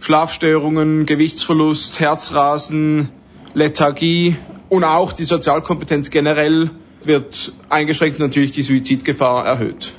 [0.00, 3.10] Schlafstörungen, Gewichtsverlust, Herzrasen,
[3.54, 4.36] Lethargie
[4.68, 6.70] und auch die Sozialkompetenz generell
[7.04, 9.94] wird eingeschränkt und natürlich die Suizidgefahr erhöht.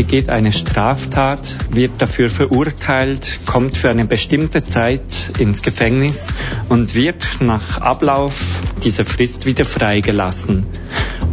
[0.00, 6.32] Begeht eine Straftat, wird dafür verurteilt, kommt für eine bestimmte Zeit ins Gefängnis
[6.70, 10.64] und wird nach Ablauf dieser Frist wieder freigelassen.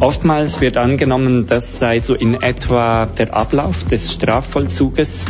[0.01, 5.27] Oftmals wird angenommen, das sei so in etwa der Ablauf des Strafvollzuges.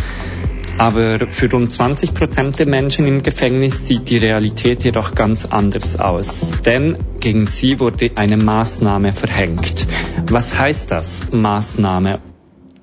[0.80, 6.00] Aber für rund 20 Prozent der Menschen im Gefängnis sieht die Realität jedoch ganz anders
[6.00, 6.54] aus.
[6.66, 9.86] Denn gegen sie wurde eine Maßnahme verhängt.
[10.28, 12.20] Was heißt das, Maßnahme?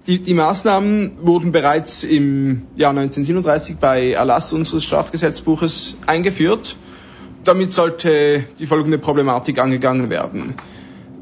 [0.06, 6.76] Die, die Maßnahmen wurden bereits im Jahr 1937 bei Erlass unseres Strafgesetzbuches eingeführt.
[7.44, 10.56] Damit sollte die folgende Problematik angegangen werden.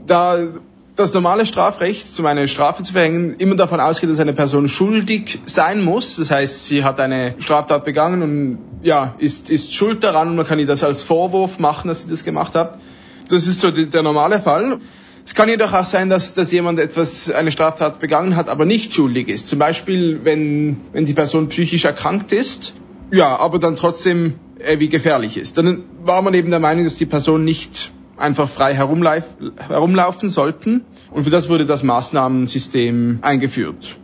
[0.07, 0.49] Da
[0.97, 5.41] das normale Strafrecht, um eine Strafe zu verhängen, immer davon ausgeht, dass eine Person schuldig
[5.47, 6.17] sein muss.
[6.17, 10.47] Das heißt, sie hat eine Straftat begangen und ja, ist, ist schuld daran und man
[10.47, 12.79] kann ihr das als Vorwurf machen, dass sie das gemacht hat.
[13.31, 14.81] Das ist so der normale Fall.
[15.25, 18.93] Es kann jedoch auch sein, dass, dass jemand etwas, eine Straftat begangen hat, aber nicht
[18.93, 19.49] schuldig ist.
[19.49, 22.75] Zum Beispiel, wenn, wenn die Person psychisch erkrankt ist,
[23.13, 25.59] ja, aber dann trotzdem äh, wie gefährlich ist.
[25.59, 29.25] Dann war man eben der Meinung, dass die Person nicht einfach frei herumlauf,
[29.69, 30.85] herumlaufen sollten.
[31.11, 33.99] Und für das wurde das Maßnahmensystem eingeführt.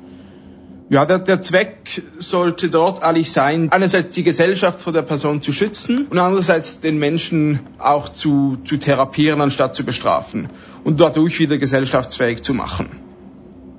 [0.90, 5.52] Ja, der, der Zweck sollte dort eigentlich sein, einerseits die Gesellschaft vor der Person zu
[5.52, 10.48] schützen und andererseits den Menschen auch zu, zu therapieren, anstatt zu bestrafen
[10.84, 13.02] und dadurch wieder gesellschaftsfähig zu machen.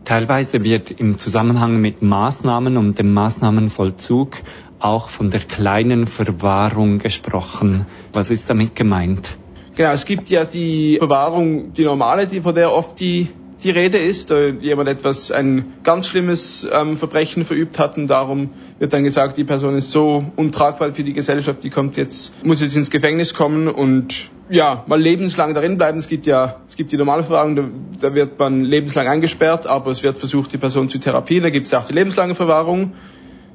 [0.05, 4.37] Teilweise wird im Zusammenhang mit Maßnahmen und dem Maßnahmenvollzug
[4.77, 7.87] auch von der kleinen Verwahrung gesprochen.
[8.13, 9.35] Was ist damit gemeint?
[9.75, 13.29] Genau, es gibt ja die Verwahrung, die normale, die, von der oft die
[13.63, 18.51] die Rede ist, da jemand etwas, ein ganz schlimmes ähm, Verbrechen verübt hat und darum
[18.79, 22.61] wird dann gesagt, die Person ist so untragbar für die Gesellschaft, die kommt jetzt, muss
[22.61, 25.97] jetzt ins Gefängnis kommen und ja, mal lebenslang darin bleiben.
[25.97, 27.63] Es gibt ja, es gibt die Normalverwahrung, da,
[27.99, 31.43] da wird man lebenslang eingesperrt, aber es wird versucht, die Person zu therapieren.
[31.43, 32.93] Da gibt es auch die lebenslange Verwahrung,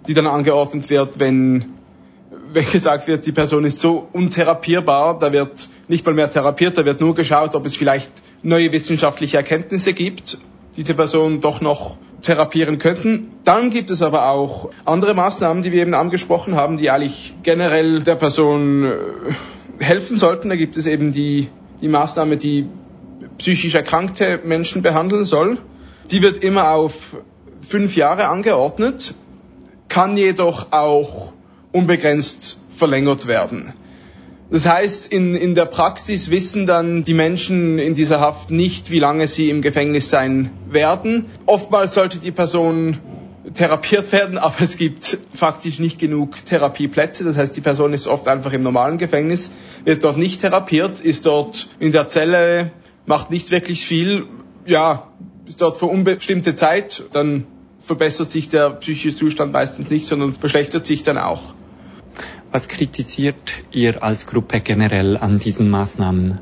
[0.07, 1.75] die dann angeordnet wird, wenn
[2.55, 6.85] wenn gesagt wird, die Person ist so untherapierbar, da wird nicht mal mehr therapiert, da
[6.85, 8.13] wird nur geschaut, ob es vielleicht
[8.43, 10.39] neue wissenschaftliche Erkenntnisse gibt,
[10.77, 13.31] die die Person doch noch therapieren könnten.
[13.45, 18.03] Dann gibt es aber auch andere Maßnahmen, die wir eben angesprochen haben, die eigentlich generell
[18.03, 20.49] der Person äh, helfen sollten.
[20.49, 21.49] Da gibt es eben die,
[21.81, 22.67] die Maßnahme, die
[23.39, 25.59] psychisch erkrankte Menschen behandeln soll.
[26.11, 27.17] Die wird immer auf
[27.61, 29.15] fünf Jahre angeordnet,
[29.89, 31.33] kann jedoch auch
[31.75, 33.75] unbegrenzt verlängert werden.
[34.51, 39.01] Das heißt, in, in der Praxis wissen dann die Menschen in dieser Haft nicht, wie
[39.01, 41.27] lange sie im Gefängnis sein werden.
[41.47, 42.99] Oftmals sollte die Person
[43.55, 47.25] therapiert werden, aber es gibt faktisch nicht genug Therapieplätze.
[47.25, 49.51] Das heißt, die Person ist oft einfach im normalen Gefängnis,
[49.85, 52.71] wird dort nicht therapiert, ist dort in der Zelle,
[53.07, 54.27] macht nicht wirklich viel,
[54.67, 55.09] ja,
[55.47, 57.49] ist dort für unbestimmte Zeit, dann
[57.81, 61.55] verbessert sich der psychische Zustand meistens nicht, sondern verschlechtert sich dann auch.
[62.55, 66.39] Was kritisiert ihr als Gruppe generell an diesen Maßnahmen?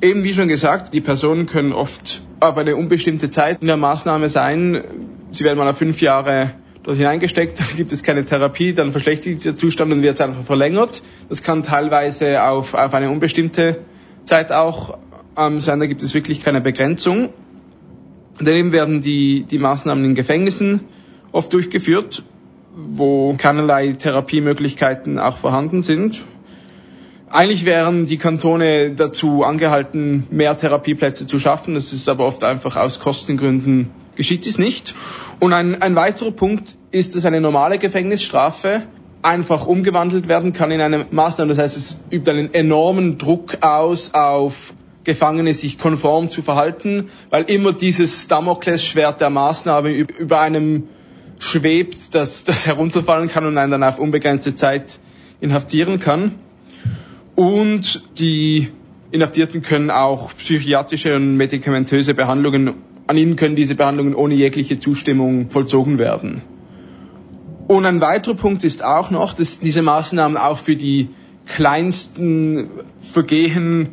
[0.00, 4.28] Eben wie schon gesagt, die Personen können oft auf eine unbestimmte Zeit in der Maßnahme
[4.28, 4.84] sein.
[5.32, 6.52] Sie werden mal auf fünf Jahre
[6.84, 10.44] dort hineingesteckt, dann gibt es keine Therapie, dann verschlechtert sich der Zustand und wird einfach
[10.44, 11.02] verlängert.
[11.28, 13.80] Das kann teilweise auf, auf eine unbestimmte
[14.22, 14.98] Zeit auch
[15.36, 17.30] ähm, sein, da gibt es wirklich keine Begrenzung.
[18.38, 20.84] Daneben werden die, die Maßnahmen in Gefängnissen
[21.32, 22.22] oft durchgeführt,
[22.78, 26.22] wo keinerlei Therapiemöglichkeiten auch vorhanden sind.
[27.30, 31.74] Eigentlich wären die Kantone dazu angehalten, mehr Therapieplätze zu schaffen.
[31.74, 34.94] Das ist aber oft einfach aus Kostengründen geschieht dies nicht.
[35.40, 38.84] Und ein, ein weiterer Punkt ist, dass eine normale Gefängnisstrafe
[39.20, 41.50] einfach umgewandelt werden kann in eine Maßnahme.
[41.50, 44.72] Das heißt, es übt einen enormen Druck aus auf
[45.04, 50.88] Gefangene, sich konform zu verhalten, weil immer dieses Damoklesschwert der Maßnahme über einem
[51.38, 54.98] schwebt, das, das herunterfallen kann und einen dann auf unbegrenzte Zeit
[55.40, 56.34] inhaftieren kann.
[57.34, 58.68] Und die
[59.10, 62.74] Inhaftierten können auch psychiatrische und medikamentöse Behandlungen,
[63.06, 66.42] an ihnen können diese Behandlungen ohne jegliche Zustimmung vollzogen werden.
[67.68, 71.10] Und ein weiterer Punkt ist auch noch, dass diese Maßnahmen auch für die
[71.46, 72.68] kleinsten
[73.00, 73.90] Vergehen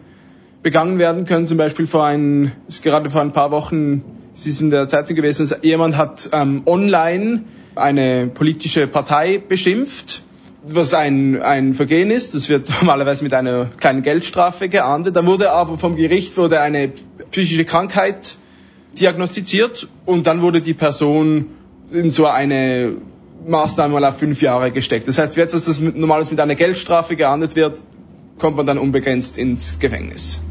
[0.63, 1.45] begangen werden können.
[1.45, 4.03] Zum Beispiel vor ein, ist gerade vor ein paar Wochen,
[4.35, 10.23] es ist in der Zeitung gewesen, jemand hat ähm, online eine politische Partei beschimpft
[10.67, 12.35] was ein, ein Vergehen ist.
[12.35, 15.15] Das wird normalerweise mit einer kleinen Geldstrafe geahndet.
[15.15, 16.91] Dann wurde aber vom Gericht wurde eine
[17.31, 18.37] psychische Krankheit
[18.99, 21.47] diagnostiziert und dann wurde die Person
[21.91, 22.93] in so eine
[23.45, 25.07] Maßnahme auf fünf Jahre gesteckt.
[25.07, 27.79] Das heißt, für etwas, das normalerweise mit einer Geldstrafe geahndet wird,
[28.39, 30.41] kommt man dann unbegrenzt ins Gefängnis.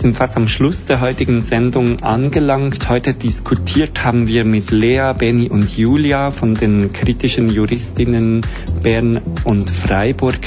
[0.00, 2.88] Sind fast am Schluss der heutigen Sendung angelangt.
[2.88, 8.46] Heute diskutiert haben wir mit Lea, Benny und Julia von den kritischen Juristinnen
[8.82, 10.38] Bern und Freiburg.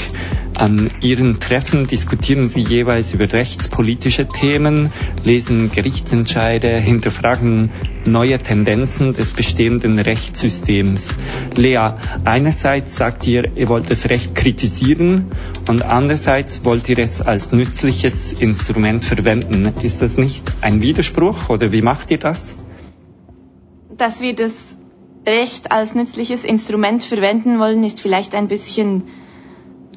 [0.56, 4.92] An ihren Treffen diskutieren sie jeweils über rechtspolitische Themen,
[5.24, 7.70] lesen Gerichtsentscheide, hinterfragen
[8.06, 11.14] neue Tendenzen des bestehenden Rechtssystems.
[11.56, 11.94] Lea,
[12.24, 15.26] einerseits sagt ihr, ihr wollt das Recht kritisieren
[15.68, 19.72] und andererseits wollt ihr es als nützliches Instrument verwenden.
[19.82, 22.54] Ist das nicht ein Widerspruch oder wie macht ihr das?
[23.96, 24.76] Dass wir das
[25.26, 29.04] Recht als nützliches Instrument verwenden wollen, ist vielleicht ein bisschen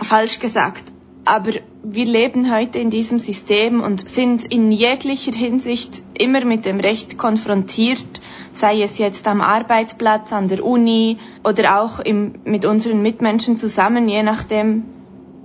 [0.02, 0.84] falsch gesagt.
[1.26, 1.52] Aber
[1.84, 7.18] wir leben heute in diesem System und sind in jeglicher Hinsicht immer mit dem Recht
[7.18, 8.22] konfrontiert,
[8.54, 14.08] sei es jetzt am Arbeitsplatz, an der Uni oder auch im, mit unseren Mitmenschen zusammen,
[14.08, 14.86] je nachdem,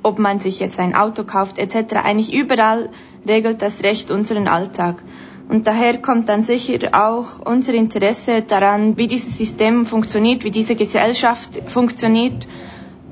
[0.05, 1.96] ob man sich jetzt ein Auto kauft etc.
[2.05, 2.90] Eigentlich überall
[3.28, 5.03] regelt das Recht unseren Alltag.
[5.48, 10.76] Und daher kommt dann sicher auch unser Interesse daran, wie dieses System funktioniert, wie diese
[10.76, 12.46] Gesellschaft funktioniert,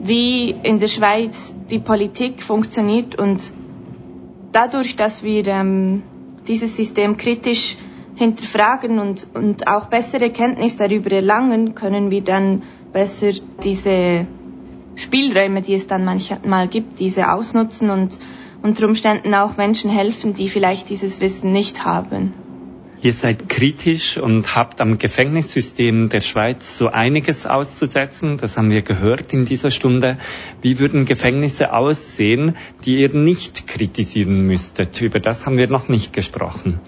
[0.00, 3.52] wie in der Schweiz die Politik funktioniert und
[4.52, 6.02] dadurch, dass wir ähm,
[6.48, 7.76] dieses System kritisch
[8.16, 13.32] hinterfragen und, und auch bessere Kenntnis darüber erlangen, können wir dann besser
[13.62, 14.26] diese
[14.96, 18.18] Spielräume, die es dann manchmal gibt, diese ausnutzen und
[18.62, 22.34] unter Umständen auch Menschen helfen, die vielleicht dieses Wissen nicht haben.
[23.02, 28.36] Ihr seid kritisch und habt am Gefängnissystem der Schweiz so einiges auszusetzen.
[28.36, 30.18] Das haben wir gehört in dieser Stunde.
[30.60, 35.00] Wie würden Gefängnisse aussehen, die ihr nicht kritisieren müsstet?
[35.00, 36.78] Über das haben wir noch nicht gesprochen.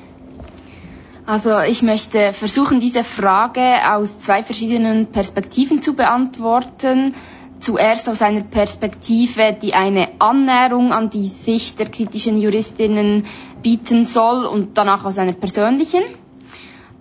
[1.24, 7.14] Also ich möchte versuchen, diese Frage aus zwei verschiedenen Perspektiven zu beantworten
[7.62, 13.26] zuerst aus einer Perspektive, die eine Annäherung an die Sicht der kritischen Juristinnen
[13.62, 16.02] bieten soll und danach aus einer persönlichen.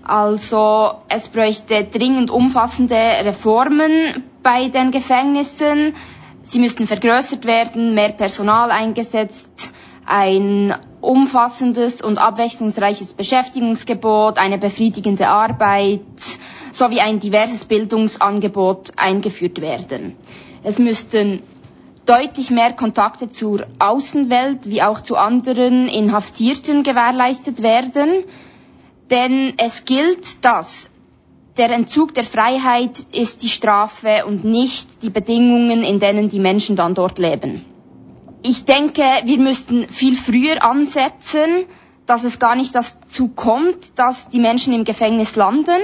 [0.04, 5.96] Also es bräuchte dringend umfassende Reformen bei den Gefängnissen.
[6.44, 9.72] Sie müssten vergrößert werden, mehr Personal eingesetzt,
[10.06, 16.02] ein umfassendes und abwechslungsreiches Beschäftigungsgebot, eine befriedigende Arbeit
[16.72, 20.16] sowie ein diverses Bildungsangebot eingeführt werden.
[20.64, 21.42] Es müssten
[22.06, 28.24] deutlich mehr Kontakte zur Außenwelt wie auch zu anderen Inhaftierten gewährleistet werden.
[29.10, 30.90] Denn es gilt, dass
[31.58, 36.76] der Entzug der Freiheit ist die Strafe und nicht die Bedingungen, in denen die Menschen
[36.76, 37.66] dann dort leben.
[38.44, 41.66] Ich denke, wir müssten viel früher ansetzen,
[42.06, 45.82] dass es gar nicht dazu kommt, dass die Menschen im Gefängnis landen.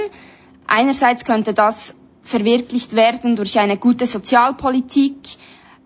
[0.66, 1.94] Einerseits könnte das
[2.28, 5.16] verwirklicht werden durch eine gute Sozialpolitik,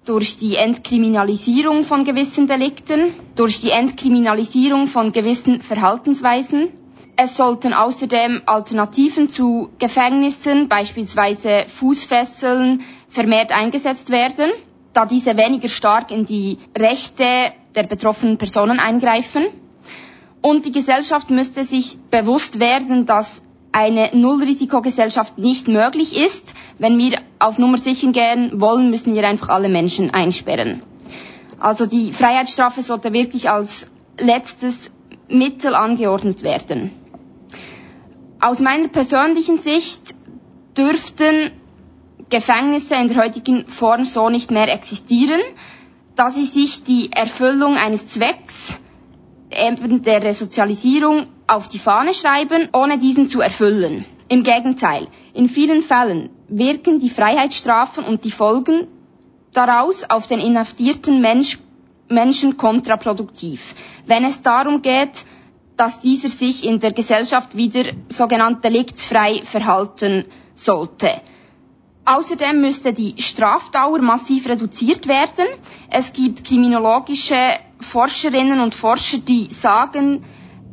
[0.04, 6.70] durch die Entkriminalisierung von gewissen Delikten, durch die Entkriminalisierung von gewissen Verhaltensweisen.
[7.16, 14.50] Es sollten außerdem Alternativen zu Gefängnissen, beispielsweise Fußfesseln, vermehrt eingesetzt werden,
[14.92, 19.44] da diese weniger stark in die Rechte der betroffenen Personen eingreifen.
[20.40, 26.54] Und die Gesellschaft müsste sich bewusst werden, dass eine Nullrisikogesellschaft nicht möglich ist.
[26.78, 30.82] Wenn wir auf Nummer sicher gehen wollen, müssen wir einfach alle Menschen einsperren.
[31.58, 34.90] Also die Freiheitsstrafe sollte wirklich als letztes
[35.28, 36.90] Mittel angeordnet werden.
[38.40, 40.14] Aus meiner persönlichen Sicht
[40.76, 41.52] dürften
[42.28, 45.40] Gefängnisse in der heutigen Form so nicht mehr existieren,
[46.16, 48.80] da sie sich die Erfüllung eines Zwecks,
[49.52, 54.04] eben der Resozialisierung, auf die Fahne schreiben, ohne diesen zu erfüllen.
[54.28, 58.88] Im Gegenteil, in vielen Fällen wirken die Freiheitsstrafen und die Folgen
[59.52, 61.58] daraus auf den inhaftierten Mensch,
[62.08, 63.74] Menschen kontraproduktiv,
[64.06, 65.24] wenn es darum geht,
[65.76, 71.20] dass dieser sich in der Gesellschaft wieder sogenannt deliktsfrei verhalten sollte.
[72.04, 75.46] Außerdem müsste die Strafdauer massiv reduziert werden.
[75.88, 77.36] Es gibt kriminologische
[77.82, 80.24] Forscherinnen und Forscher, die sagen,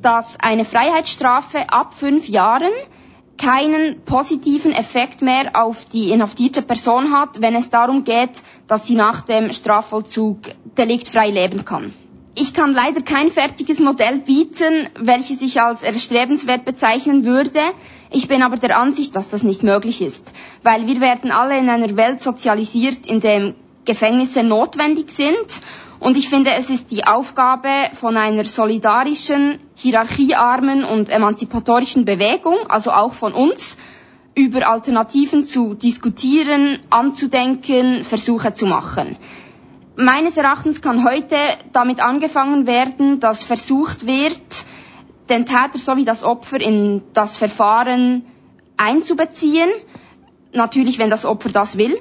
[0.01, 2.71] dass eine Freiheitsstrafe ab fünf Jahren
[3.37, 8.95] keinen positiven Effekt mehr auf die inhaftierte Person hat, wenn es darum geht, dass sie
[8.95, 10.39] nach dem Strafvollzug
[10.77, 11.93] deliktfrei leben kann.
[12.35, 17.59] Ich kann leider kein fertiges Modell bieten, welches ich als erstrebenswert bezeichnen würde.
[18.11, 20.31] Ich bin aber der Ansicht, dass das nicht möglich ist,
[20.63, 23.55] weil wir werden alle in einer Welt sozialisiert, in dem
[23.85, 25.61] Gefängnisse notwendig sind.
[25.99, 32.91] Und ich finde, es ist die Aufgabe von einer solidarischen, hierarchiearmen und emanzipatorischen Bewegung, also
[32.91, 33.77] auch von uns,
[34.33, 39.17] über Alternativen zu diskutieren, anzudenken, Versuche zu machen.
[39.97, 41.35] Meines Erachtens kann heute
[41.73, 44.63] damit angefangen werden, dass versucht wird,
[45.29, 48.25] den Täter sowie das Opfer in das Verfahren
[48.77, 49.69] einzubeziehen.
[50.53, 51.99] Natürlich, wenn das Opfer das will.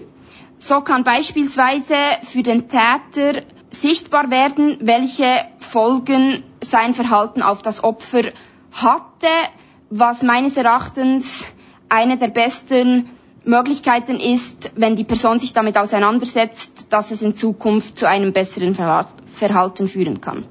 [0.59, 8.23] So kann beispielsweise für den Täter sichtbar werden, welche Folgen sein Verhalten auf das Opfer
[8.73, 9.29] hatte,
[9.91, 11.45] was meines Erachtens
[11.89, 13.11] eine der besten
[13.45, 18.75] Möglichkeiten ist, wenn die Person sich damit auseinandersetzt, dass es in Zukunft zu einem besseren
[18.75, 20.47] Verhalten führen kann.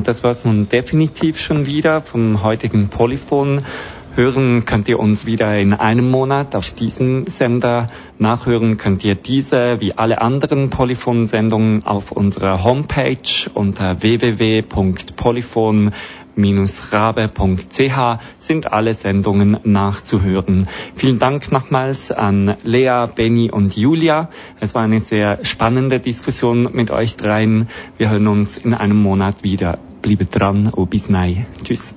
[0.00, 3.66] Und das war's nun definitiv schon wieder vom heutigen Polyphon.
[4.14, 7.88] Hören könnt ihr uns wieder in einem Monat auf diesem Sender.
[8.18, 15.92] Nachhören könnt ihr diese wie alle anderen Polyphon-Sendungen auf unserer Homepage unter www.polyphon.com
[16.92, 20.68] rabe.ch sind alle Sendungen nachzuhören.
[20.94, 24.30] Vielen Dank nochmals an Lea, Benny und Julia.
[24.60, 27.68] Es war eine sehr spannende Diskussion mit euch dreien.
[27.98, 29.78] Wir hören uns in einem Monat wieder.
[30.02, 31.46] Bleibt dran und bis nein.
[31.64, 31.94] Tschüss.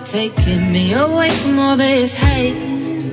[0.00, 2.56] are taking me away from all this hate.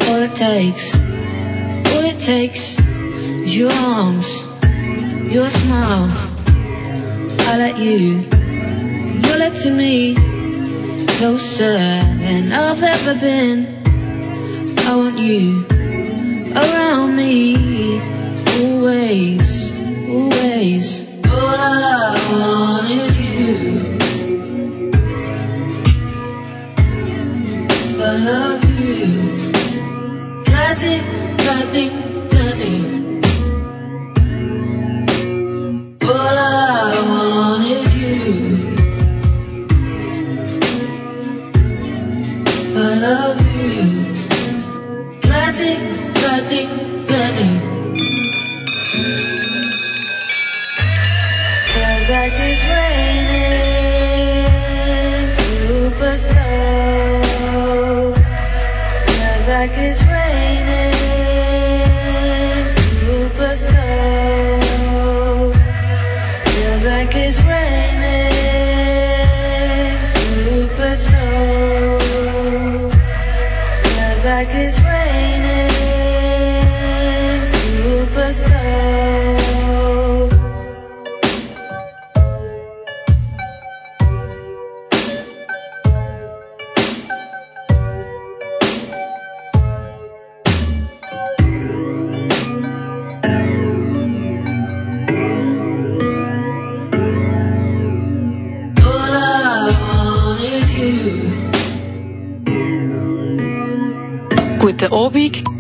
[0.08, 4.42] All it takes, all it takes is your arms,
[5.32, 6.10] your smile.
[7.50, 8.22] I let you,
[9.22, 10.16] you're let to me
[11.18, 14.78] closer than I've ever been.
[14.80, 15.66] I want you
[16.56, 18.00] around me
[18.62, 19.72] always,
[20.08, 21.02] always.
[21.26, 23.97] All I want is you.
[28.18, 29.06] I love you.
[30.52, 31.04] Nothing,
[31.38, 32.07] nothing.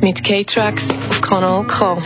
[0.01, 1.97] Mit K-Tracks auf Kanal K.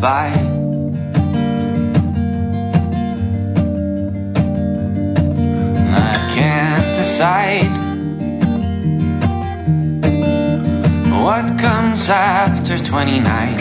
[0.00, 0.32] by.
[5.94, 7.70] I can't decide
[11.12, 13.51] what comes after 29.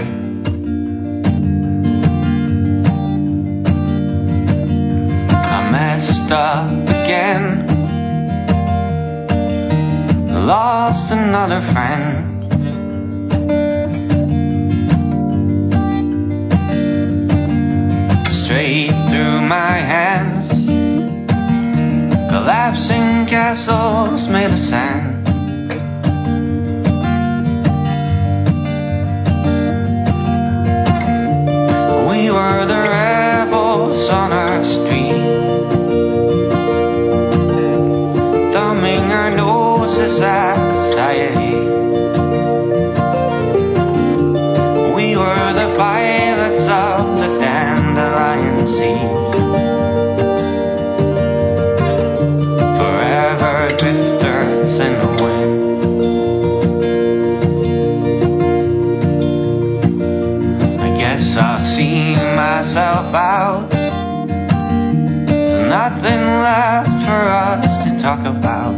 [63.12, 63.70] About.
[63.70, 68.74] There's nothing left for us to talk about.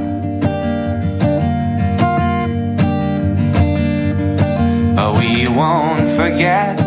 [4.96, 6.80] But we won't forget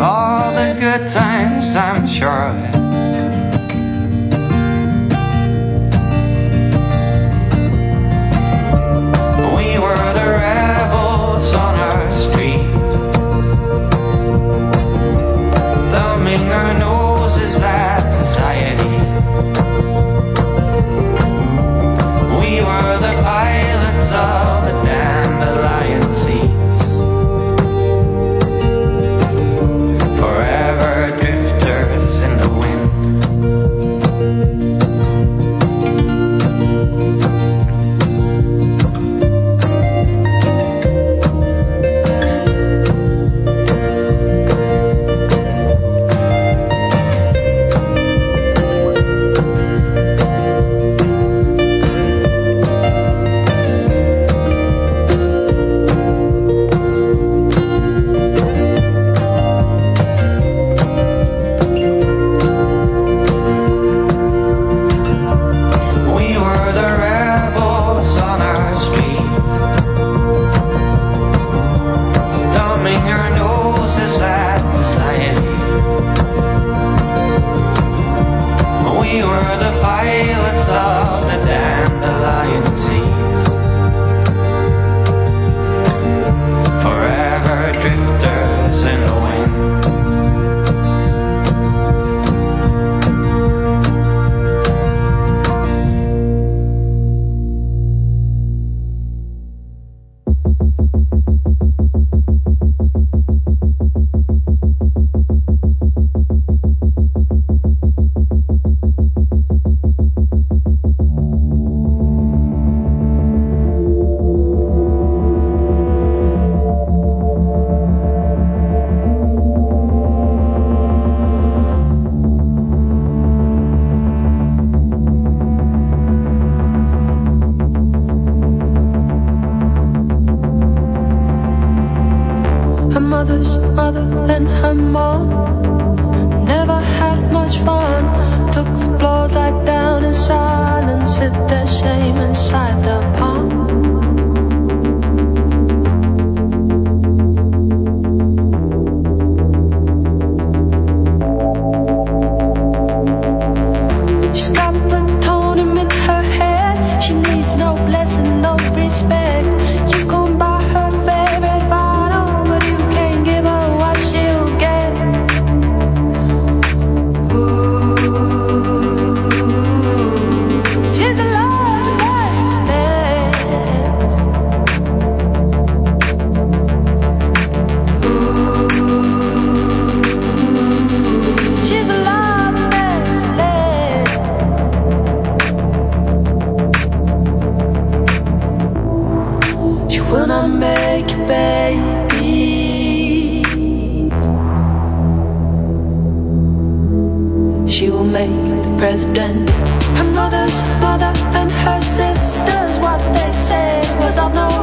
[0.00, 2.75] all the good times, I'm sure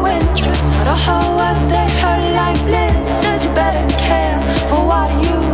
[0.07, 3.43] interest, but her whole life they hurt like blisters.
[3.45, 4.39] You better care
[4.69, 5.52] for what you